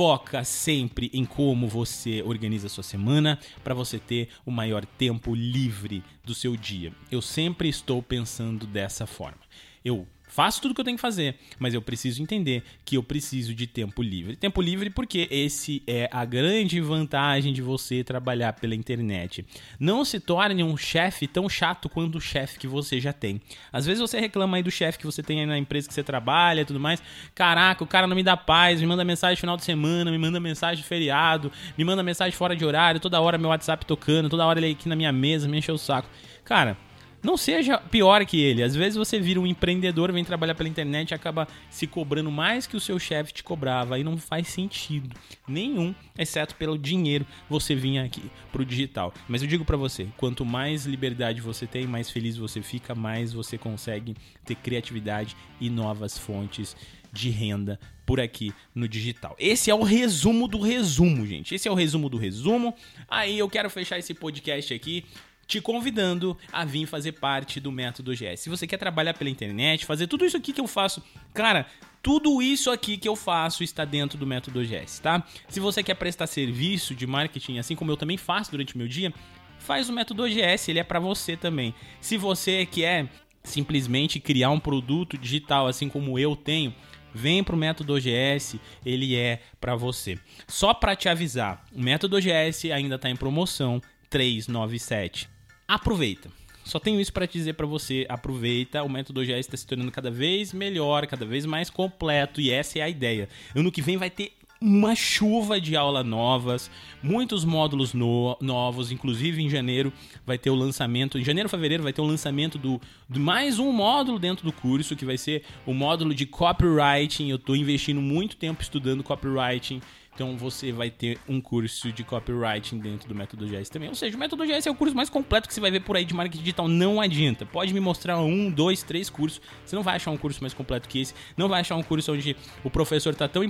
foca 0.00 0.42
sempre 0.44 1.10
em 1.12 1.26
como 1.26 1.68
você 1.68 2.22
organiza 2.22 2.68
a 2.68 2.70
sua 2.70 2.82
semana 2.82 3.38
para 3.62 3.74
você 3.74 3.98
ter 3.98 4.30
o 4.46 4.50
maior 4.50 4.82
tempo 4.86 5.34
livre 5.34 6.02
do 6.24 6.34
seu 6.34 6.56
dia. 6.56 6.90
Eu 7.10 7.20
sempre 7.20 7.68
estou 7.68 8.02
pensando 8.02 8.66
dessa 8.66 9.06
forma. 9.06 9.42
Eu 9.84 10.06
Faço 10.30 10.62
tudo 10.62 10.74
que 10.74 10.80
eu 10.80 10.84
tenho 10.84 10.96
que 10.96 11.00
fazer, 11.00 11.34
mas 11.58 11.74
eu 11.74 11.82
preciso 11.82 12.22
entender 12.22 12.62
que 12.84 12.96
eu 12.96 13.02
preciso 13.02 13.52
de 13.52 13.66
tempo 13.66 14.00
livre. 14.00 14.36
Tempo 14.36 14.62
livre 14.62 14.88
porque 14.88 15.26
esse 15.30 15.82
é 15.86 16.08
a 16.12 16.24
grande 16.24 16.80
vantagem 16.80 17.52
de 17.52 17.60
você 17.60 18.04
trabalhar 18.04 18.52
pela 18.52 18.74
internet. 18.74 19.44
Não 19.78 20.04
se 20.04 20.20
torne 20.20 20.62
um 20.62 20.76
chefe 20.76 21.26
tão 21.26 21.48
chato 21.48 21.88
quanto 21.88 22.18
o 22.18 22.20
chefe 22.20 22.60
que 22.60 22.68
você 22.68 23.00
já 23.00 23.12
tem. 23.12 23.40
Às 23.72 23.84
vezes 23.86 24.00
você 24.00 24.20
reclama 24.20 24.56
aí 24.56 24.62
do 24.62 24.70
chefe 24.70 24.98
que 24.98 25.06
você 25.06 25.20
tem 25.22 25.40
aí 25.40 25.46
na 25.46 25.58
empresa 25.58 25.88
que 25.88 25.94
você 25.94 26.02
trabalha 26.02 26.60
e 26.60 26.64
tudo 26.64 26.78
mais. 26.78 27.02
Caraca, 27.34 27.82
o 27.82 27.86
cara 27.86 28.06
não 28.06 28.14
me 28.14 28.22
dá 28.22 28.36
paz, 28.36 28.80
me 28.80 28.86
manda 28.86 29.04
mensagem 29.04 29.34
no 29.34 29.40
final 29.40 29.56
de 29.56 29.64
semana, 29.64 30.12
me 30.12 30.18
manda 30.18 30.38
mensagem 30.38 30.82
de 30.82 30.88
feriado, 30.88 31.50
me 31.76 31.84
manda 31.84 32.02
mensagem 32.04 32.36
fora 32.36 32.54
de 32.54 32.64
horário, 32.64 33.00
toda 33.00 33.20
hora 33.20 33.36
meu 33.36 33.50
WhatsApp 33.50 33.84
tocando, 33.84 34.28
toda 34.28 34.46
hora 34.46 34.60
ele 34.60 34.72
aqui 34.72 34.88
na 34.88 34.94
minha 34.94 35.12
mesa, 35.12 35.48
me 35.48 35.58
encheu 35.58 35.74
o 35.74 35.78
saco. 35.78 36.08
Cara, 36.44 36.76
não 37.22 37.36
seja 37.36 37.78
pior 37.78 38.24
que 38.24 38.40
ele. 38.40 38.62
Às 38.62 38.74
vezes 38.74 38.96
você 38.96 39.18
vira 39.18 39.40
um 39.40 39.46
empreendedor, 39.46 40.12
vem 40.12 40.24
trabalhar 40.24 40.54
pela 40.54 40.68
internet 40.68 41.10
e 41.10 41.14
acaba 41.14 41.46
se 41.68 41.86
cobrando 41.86 42.30
mais 42.30 42.66
que 42.66 42.76
o 42.76 42.80
seu 42.80 42.98
chefe 42.98 43.32
te 43.32 43.42
cobrava. 43.42 43.94
Aí 43.94 44.04
não 44.04 44.16
faz 44.16 44.48
sentido 44.48 45.14
nenhum, 45.46 45.94
exceto 46.18 46.54
pelo 46.54 46.78
dinheiro, 46.78 47.26
você 47.48 47.74
vir 47.74 47.98
aqui 47.98 48.30
pro 48.52 48.64
digital. 48.64 49.12
Mas 49.28 49.42
eu 49.42 49.48
digo 49.48 49.64
para 49.64 49.76
você, 49.76 50.08
quanto 50.16 50.44
mais 50.44 50.86
liberdade 50.86 51.40
você 51.40 51.66
tem, 51.66 51.86
mais 51.86 52.10
feliz 52.10 52.36
você 52.36 52.62
fica, 52.62 52.94
mais 52.94 53.32
você 53.32 53.58
consegue 53.58 54.16
ter 54.44 54.54
criatividade 54.54 55.36
e 55.60 55.68
novas 55.68 56.16
fontes 56.16 56.76
de 57.12 57.30
renda 57.30 57.78
por 58.06 58.20
aqui 58.20 58.52
no 58.74 58.88
digital. 58.88 59.36
Esse 59.38 59.70
é 59.70 59.74
o 59.74 59.82
resumo 59.82 60.48
do 60.48 60.60
resumo, 60.60 61.26
gente. 61.26 61.54
Esse 61.54 61.68
é 61.68 61.70
o 61.70 61.74
resumo 61.74 62.08
do 62.08 62.16
resumo. 62.16 62.74
Aí 63.08 63.38
eu 63.38 63.48
quero 63.48 63.70
fechar 63.70 63.98
esse 63.98 64.14
podcast 64.14 64.72
aqui 64.72 65.04
te 65.50 65.60
convidando 65.60 66.38
a 66.52 66.64
vir 66.64 66.86
fazer 66.86 67.12
parte 67.12 67.58
do 67.58 67.72
método 67.72 68.12
GS. 68.12 68.38
Se 68.38 68.48
você 68.48 68.68
quer 68.68 68.76
trabalhar 68.76 69.14
pela 69.14 69.28
internet, 69.28 69.84
fazer 69.84 70.06
tudo 70.06 70.24
isso 70.24 70.36
aqui 70.36 70.52
que 70.52 70.60
eu 70.60 70.68
faço, 70.68 71.02
cara, 71.34 71.66
tudo 72.00 72.40
isso 72.40 72.70
aqui 72.70 72.96
que 72.96 73.08
eu 73.08 73.16
faço 73.16 73.64
está 73.64 73.84
dentro 73.84 74.16
do 74.16 74.24
método 74.24 74.62
GS, 74.62 75.00
tá? 75.00 75.26
Se 75.48 75.58
você 75.58 75.82
quer 75.82 75.94
prestar 75.94 76.28
serviço 76.28 76.94
de 76.94 77.04
marketing, 77.04 77.58
assim 77.58 77.74
como 77.74 77.90
eu 77.90 77.96
também 77.96 78.16
faço 78.16 78.52
durante 78.52 78.76
o 78.76 78.78
meu 78.78 78.86
dia, 78.86 79.12
faz 79.58 79.88
o 79.88 79.92
método 79.92 80.24
GS, 80.28 80.68
ele 80.68 80.78
é 80.78 80.84
para 80.84 81.00
você 81.00 81.36
também. 81.36 81.74
Se 82.00 82.16
você 82.16 82.64
quer 82.64 83.10
simplesmente 83.42 84.20
criar 84.20 84.50
um 84.50 84.60
produto 84.60 85.18
digital, 85.18 85.66
assim 85.66 85.88
como 85.88 86.16
eu 86.16 86.36
tenho, 86.36 86.72
vem 87.12 87.42
para 87.42 87.56
o 87.56 87.58
método 87.58 87.94
OGS, 87.94 88.60
ele 88.86 89.16
é 89.16 89.40
para 89.60 89.74
você. 89.74 90.16
Só 90.46 90.72
para 90.72 90.94
te 90.94 91.08
avisar, 91.08 91.64
o 91.74 91.80
método 91.80 92.16
OGS 92.16 92.70
ainda 92.70 92.94
está 92.94 93.10
em 93.10 93.16
promoção 93.16 93.82
397. 94.08 95.39
Aproveita. 95.70 96.28
Só 96.64 96.80
tenho 96.80 97.00
isso 97.00 97.12
para 97.12 97.26
dizer 97.26 97.52
para 97.52 97.64
você, 97.64 98.04
aproveita, 98.08 98.82
o 98.82 98.88
método 98.88 99.20
OGS 99.20 99.38
está 99.38 99.56
se 99.56 99.64
tornando 99.64 99.92
cada 99.92 100.10
vez 100.10 100.52
melhor, 100.52 101.06
cada 101.06 101.24
vez 101.24 101.46
mais 101.46 101.70
completo 101.70 102.40
e 102.40 102.50
essa 102.50 102.80
é 102.80 102.82
a 102.82 102.88
ideia. 102.88 103.28
Ano 103.54 103.70
que 103.70 103.80
vem 103.80 103.96
vai 103.96 104.10
ter 104.10 104.32
uma 104.60 104.96
chuva 104.96 105.60
de 105.60 105.76
aula 105.76 106.02
novas, 106.02 106.68
muitos 107.00 107.44
módulos 107.44 107.94
no, 107.94 108.36
novos, 108.40 108.90
inclusive 108.90 109.40
em 109.40 109.48
janeiro 109.48 109.92
vai 110.26 110.36
ter 110.36 110.50
o 110.50 110.56
lançamento, 110.56 111.16
em 111.20 111.24
janeiro, 111.24 111.48
fevereiro 111.48 111.84
vai 111.84 111.92
ter 111.92 112.02
o 112.02 112.06
lançamento 112.06 112.58
do, 112.58 112.80
de 113.08 113.20
mais 113.20 113.60
um 113.60 113.70
módulo 113.70 114.18
dentro 114.18 114.44
do 114.44 114.52
curso, 114.52 114.96
que 114.96 115.04
vai 115.04 115.16
ser 115.16 115.44
o 115.64 115.72
módulo 115.72 116.12
de 116.12 116.26
copywriting. 116.26 117.30
Eu 117.30 117.36
estou 117.36 117.54
investindo 117.54 118.00
muito 118.00 118.36
tempo 118.36 118.60
estudando 118.60 119.04
copywriting 119.04 119.80
então 120.20 120.36
você 120.36 120.70
vai 120.70 120.90
ter 120.90 121.18
um 121.26 121.40
curso 121.40 121.90
de 121.90 122.04
copywriting 122.04 122.78
dentro 122.78 123.08
do 123.08 123.14
Método 123.14 123.46
GS 123.46 123.70
também. 123.70 123.88
Ou 123.88 123.94
seja, 123.94 124.14
o 124.14 124.20
Método 124.20 124.44
GS 124.44 124.66
é 124.66 124.70
o 124.70 124.74
curso 124.74 124.94
mais 124.94 125.08
completo 125.08 125.48
que 125.48 125.54
você 125.54 125.62
vai 125.62 125.70
ver 125.70 125.80
por 125.80 125.96
aí 125.96 126.04
de 126.04 126.12
marketing 126.12 126.42
digital. 126.42 126.68
Não 126.68 127.00
adianta. 127.00 127.46
Pode 127.46 127.72
me 127.72 127.80
mostrar 127.80 128.20
um, 128.20 128.50
dois, 128.50 128.82
três 128.82 129.08
cursos. 129.08 129.40
Você 129.64 129.74
não 129.74 129.82
vai 129.82 129.96
achar 129.96 130.10
um 130.10 130.18
curso 130.18 130.42
mais 130.42 130.52
completo 130.52 130.90
que 130.90 131.00
esse. 131.00 131.14
Não 131.38 131.48
vai 131.48 131.62
achar 131.62 131.74
um 131.74 131.82
curso 131.82 132.12
onde 132.12 132.36
o 132.62 132.68
professor 132.68 133.14
está 133.14 133.26
tão 133.26 133.42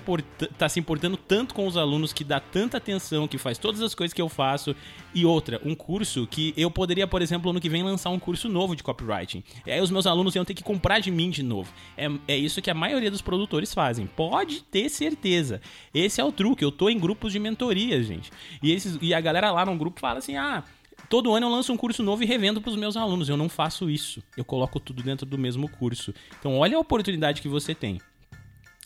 tá 0.56 0.68
se 0.68 0.78
importando 0.78 1.16
tanto 1.16 1.54
com 1.54 1.66
os 1.66 1.76
alunos, 1.76 2.12
que 2.12 2.22
dá 2.22 2.38
tanta 2.38 2.76
atenção, 2.76 3.26
que 3.26 3.36
faz 3.36 3.58
todas 3.58 3.82
as 3.82 3.92
coisas 3.92 4.14
que 4.14 4.22
eu 4.22 4.28
faço. 4.28 4.72
E 5.12 5.24
outra, 5.24 5.60
um 5.64 5.74
curso 5.74 6.24
que 6.24 6.54
eu 6.56 6.70
poderia, 6.70 7.08
por 7.08 7.20
exemplo, 7.20 7.50
ano 7.50 7.60
que 7.60 7.68
vem 7.68 7.82
lançar 7.82 8.10
um 8.10 8.18
curso 8.20 8.48
novo 8.48 8.76
de 8.76 8.84
copywriting. 8.84 9.42
E 9.66 9.72
aí 9.72 9.80
os 9.80 9.90
meus 9.90 10.06
alunos 10.06 10.36
iam 10.36 10.44
ter 10.44 10.54
que 10.54 10.62
comprar 10.62 11.00
de 11.00 11.10
mim 11.10 11.30
de 11.30 11.42
novo. 11.42 11.72
É, 11.96 12.08
é 12.28 12.36
isso 12.36 12.62
que 12.62 12.70
a 12.70 12.74
maioria 12.74 13.10
dos 13.10 13.20
produtores 13.20 13.74
fazem. 13.74 14.06
Pode 14.06 14.62
ter 14.62 14.88
certeza. 14.88 15.60
Esse 15.92 16.20
é 16.20 16.24
o 16.24 16.30
truque 16.30 16.59
que 16.60 16.64
eu 16.64 16.70
tô 16.70 16.90
em 16.90 16.98
grupos 16.98 17.32
de 17.32 17.38
mentoria, 17.38 18.02
gente. 18.02 18.30
E, 18.62 18.70
esses, 18.70 18.98
e 19.00 19.14
a 19.14 19.20
galera 19.20 19.50
lá 19.50 19.64
no 19.64 19.74
grupo 19.78 19.98
fala 19.98 20.18
assim: 20.18 20.36
ah, 20.36 20.62
todo 21.08 21.32
ano 21.32 21.46
eu 21.46 21.50
lanço 21.50 21.72
um 21.72 21.76
curso 21.76 22.02
novo 22.02 22.22
e 22.22 22.26
revendo 22.26 22.60
para 22.60 22.68
os 22.68 22.76
meus 22.76 22.98
alunos. 22.98 23.30
Eu 23.30 23.36
não 23.38 23.48
faço 23.48 23.88
isso. 23.88 24.22
Eu 24.36 24.44
coloco 24.44 24.78
tudo 24.78 25.02
dentro 25.02 25.24
do 25.24 25.38
mesmo 25.38 25.70
curso. 25.70 26.12
Então, 26.38 26.58
olha 26.58 26.76
a 26.76 26.80
oportunidade 26.80 27.40
que 27.40 27.48
você 27.48 27.74
tem. 27.74 27.98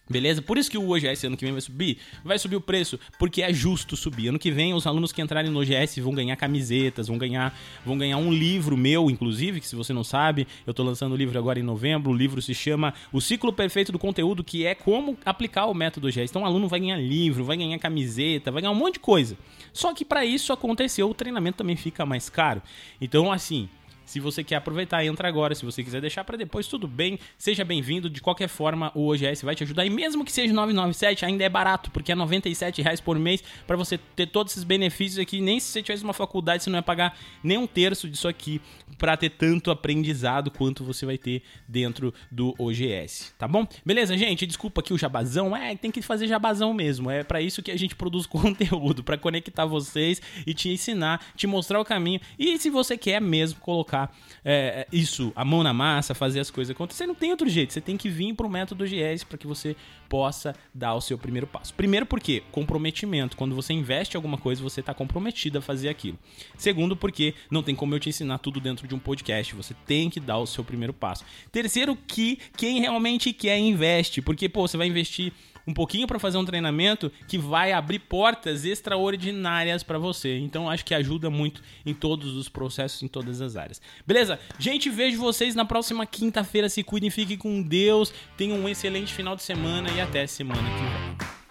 Beleza? 0.09 0.43
Por 0.43 0.59
isso 0.59 0.71
que 0.71 0.77
o 0.77 0.91
OGS 0.91 1.25
ano 1.25 1.37
que 1.37 1.45
vem 1.45 1.53
vai 1.53 1.63
subir. 1.63 1.97
Vai 2.23 2.39
subir 2.39 2.57
o 2.57 2.61
preço, 2.61 3.01
porque 3.19 3.41
é 3.41 3.53
justo 3.55 3.97
subir. 3.97 4.29
Ano 4.29 4.39
que 4.39 4.51
vem, 4.51 4.75
os 4.75 4.87
alunos 4.87 5.13
que 5.13 5.23
entrarem 5.23 5.51
no 5.51 5.61
OGS 5.61 5.99
vão 6.01 6.15
ganhar 6.15 6.37
camisetas, 6.37 7.09
vão 7.09 7.17
ganhar, 7.17 7.59
vão 7.87 7.97
ganhar 7.97 8.19
um 8.19 8.31
livro 8.31 8.77
meu, 8.77 9.11
inclusive, 9.11 9.61
que 9.61 9.67
se 9.67 9.75
você 9.75 9.95
não 9.95 10.05
sabe, 10.05 10.47
eu 10.67 10.73
estou 10.73 10.85
lançando 10.85 11.13
o 11.13 11.17
livro 11.17 11.39
agora 11.39 11.59
em 11.59 11.63
novembro. 11.63 12.11
O 12.11 12.15
livro 12.15 12.43
se 12.43 12.55
chama 12.55 12.93
O 13.13 13.21
Ciclo 13.21 13.51
Perfeito 13.51 13.93
do 13.93 13.99
Conteúdo, 13.99 14.45
que 14.45 14.67
é 14.67 14.75
como 14.75 15.17
aplicar 15.25 15.67
o 15.67 15.75
método 15.75 16.07
OGS. 16.07 16.31
Então 16.31 16.43
o 16.43 16.47
aluno 16.47 16.69
vai 16.69 16.81
ganhar 16.81 16.99
livro, 16.99 17.43
vai 17.43 17.57
ganhar 17.57 17.79
camiseta, 17.79 18.53
vai 18.53 18.61
ganhar 18.61 18.73
um 18.73 18.77
monte 18.77 18.95
de 18.95 19.01
coisa. 19.01 19.39
Só 19.73 19.95
que 19.95 20.05
para 20.05 20.25
isso 20.25 20.53
acontecer, 20.53 21.03
o 21.03 21.15
treinamento 21.15 21.57
também 21.57 21.77
fica 21.77 22.05
mais 22.05 22.29
caro. 22.29 22.61
Então, 23.01 23.33
assim, 23.33 23.71
se 24.05 24.21
você 24.21 24.45
quer 24.45 24.57
aproveitar, 24.57 25.05
entra 25.05 25.29
agora. 25.29 25.55
Se 25.55 25.65
você 25.65 25.83
quiser 25.83 26.01
deixar 26.01 26.25
para 26.25 26.37
depois, 26.37 26.67
tudo 26.67 26.87
bem. 26.87 27.19
Seja 27.39 27.65
bem-vindo. 27.65 28.11
De 28.11 28.21
qualquer 28.21 28.49
forma, 28.49 28.93
o 28.95 29.09
OGS 29.09 29.43
vai 29.43 29.55
te 29.55 29.65
ajudar. 29.65 29.85
E 29.87 29.91
mesmo 29.91 30.25
que 30.25 30.33
seja 30.33 30.53
997, 30.53 31.25
ainda 31.25 31.45
é 31.45 31.49
barato, 31.49 31.91
porque 31.91 32.13
é 32.13 32.15
97 32.15 32.83
reais 32.83 33.01
por 33.01 33.19
mês 33.19 33.43
para 33.67 33.77
você 33.77 33.99
ter 33.99 34.27
todos 34.27 34.53
esses 34.53 34.65
benefícios 34.65 35.19
aqui. 35.19 35.41
Nem 35.41 35.59
se 35.59 35.69
você 35.69 35.83
tivesse 35.83 36.05
uma 36.05 36.13
faculdade, 36.13 36.63
você 36.63 36.71
não 36.71 36.79
ia 36.79 36.83
pagar 36.83 37.17
nem 37.43 37.59
um 37.59 37.67
terço 37.67 38.09
disso 38.09 38.29
aqui 38.29 38.61
para 38.99 39.17
ter 39.17 39.31
tanto 39.31 39.71
aprendizado 39.71 40.51
quanto 40.51 40.85
você 40.85 41.05
vai 41.07 41.19
ter 41.19 41.43
dentro 41.67 42.13
do 42.31 42.55
OGS, 42.59 43.35
tá 43.39 43.49
bom? 43.49 43.67
Beleza, 43.85 44.17
gente? 44.17 44.47
Desculpa 44.47 44.81
aqui 44.81 44.93
o 44.93 44.99
jabazão. 44.99 45.57
É, 45.57 45.75
tem 45.75 45.91
que 45.91 46.03
fazer 46.03 46.27
jabazão 46.27 46.73
mesmo. 46.73 47.11
É 47.11 47.23
para 47.23 47.41
isso 47.41 47.63
que 47.63 47.71
a 47.71 47.77
gente 47.77 47.95
produz 47.97 48.27
conteúdo, 48.27 49.03
para 49.03 49.19
conectar 49.19 49.65
vocês 49.65 50.21
e 50.47 50.55
te 50.55 50.69
ensinar, 50.69 51.21
te 51.37 51.47
mostrar 51.47 51.81
o 51.81 51.85
caminho. 51.85 52.21
E 52.39 52.59
se 52.59 52.71
você 52.71 52.97
quer 52.97 53.21
mesmo 53.21 53.61
colocar 53.61 53.94
colocar 53.95 54.13
é, 54.45 54.87
isso, 54.93 55.33
a 55.35 55.45
mão 55.45 55.63
na 55.63 55.73
massa, 55.73 56.15
fazer 56.15 56.41
as 56.41 56.51
coisas 56.51 56.75
acontecer. 56.75 57.07
Não 57.07 57.15
tem 57.15 57.31
outro 57.31 57.49
jeito. 57.49 57.73
Você 57.73 57.81
tem 57.81 57.97
que 57.97 58.09
vir 58.09 58.35
para 58.35 58.47
o 58.47 58.51
método 58.51 58.85
GS 58.85 59.25
para 59.25 59.39
que 59.39 59.47
você 59.47 59.77
possa 60.09 60.55
dar 60.75 60.95
o 60.95 61.01
seu 61.01 61.17
primeiro 61.17 61.47
passo. 61.47 61.73
Primeiro, 61.75 62.05
porque 62.05 62.43
comprometimento. 62.51 63.37
Quando 63.37 63.55
você 63.55 63.73
investe 63.73 64.17
alguma 64.17 64.37
coisa, 64.37 64.63
você 64.63 64.81
está 64.81 64.93
comprometido 64.93 65.59
a 65.59 65.63
fazer 65.63 65.89
aquilo. 65.89 66.19
Segundo, 66.59 66.97
porque 66.97 67.35
não 67.51 67.63
tem 67.63 67.75
como 67.75 67.95
eu 67.95 68.01
te 68.01 68.09
ensinar 68.09 68.39
tudo 68.39 68.61
dentro 68.61 68.87
de 68.87 68.95
um 68.95 68.99
podcast. 68.99 69.55
Você 69.55 69.75
tem 69.87 70.11
que 70.11 70.21
dar 70.21 70.39
o 70.39 70.47
seu 70.47 70.65
primeiro 70.65 70.93
passo. 70.93 71.25
Terceiro, 71.51 71.97
que 71.97 72.39
quem 72.57 72.81
realmente 72.81 73.33
quer 73.33 73.59
investe. 73.59 74.21
Porque, 74.21 74.49
pô, 74.49 74.67
você 74.67 74.77
vai 74.77 74.89
investir 74.89 75.33
um 75.67 75.73
pouquinho 75.73 76.07
para 76.07 76.19
fazer 76.19 76.39
um 76.39 76.45
treinamento 76.45 77.11
que 77.27 77.39
vai 77.39 77.73
abrir 77.73 78.01
portas 78.01 78.65
extraordinárias 78.65 79.83
para 79.83 79.99
você. 79.99 80.39
Então 80.39 80.69
acho 80.69 80.85
que 80.85 80.95
ajuda 80.95 81.31
muito 81.31 81.63
em 81.85 81.95
todos 81.95 82.37
os 82.37 82.49
processos, 82.49 83.03
em 83.03 83.09
todas 83.09 83.41
as 83.41 83.57
áreas. 83.57 83.81
Beleza? 84.07 84.39
Gente, 84.59 84.91
vejo 84.91 85.19
vocês 85.19 85.55
na 85.55 85.65
próxima 85.65 86.07
quinta-feira. 86.07 86.69
Se 86.69 86.83
cuidem, 86.83 87.11
fiquem 87.11 87.37
com 87.37 87.63
Deus. 87.63 88.13
Tenham 88.37 88.59
um 88.59 88.69
excelente 88.69 89.13
final 89.13 89.37
de 89.37 89.43
semana 89.43 89.91
e 89.91 90.01
até 90.01 90.27
semana 90.27 90.63
que 90.63 91.25
vem. 91.25 91.44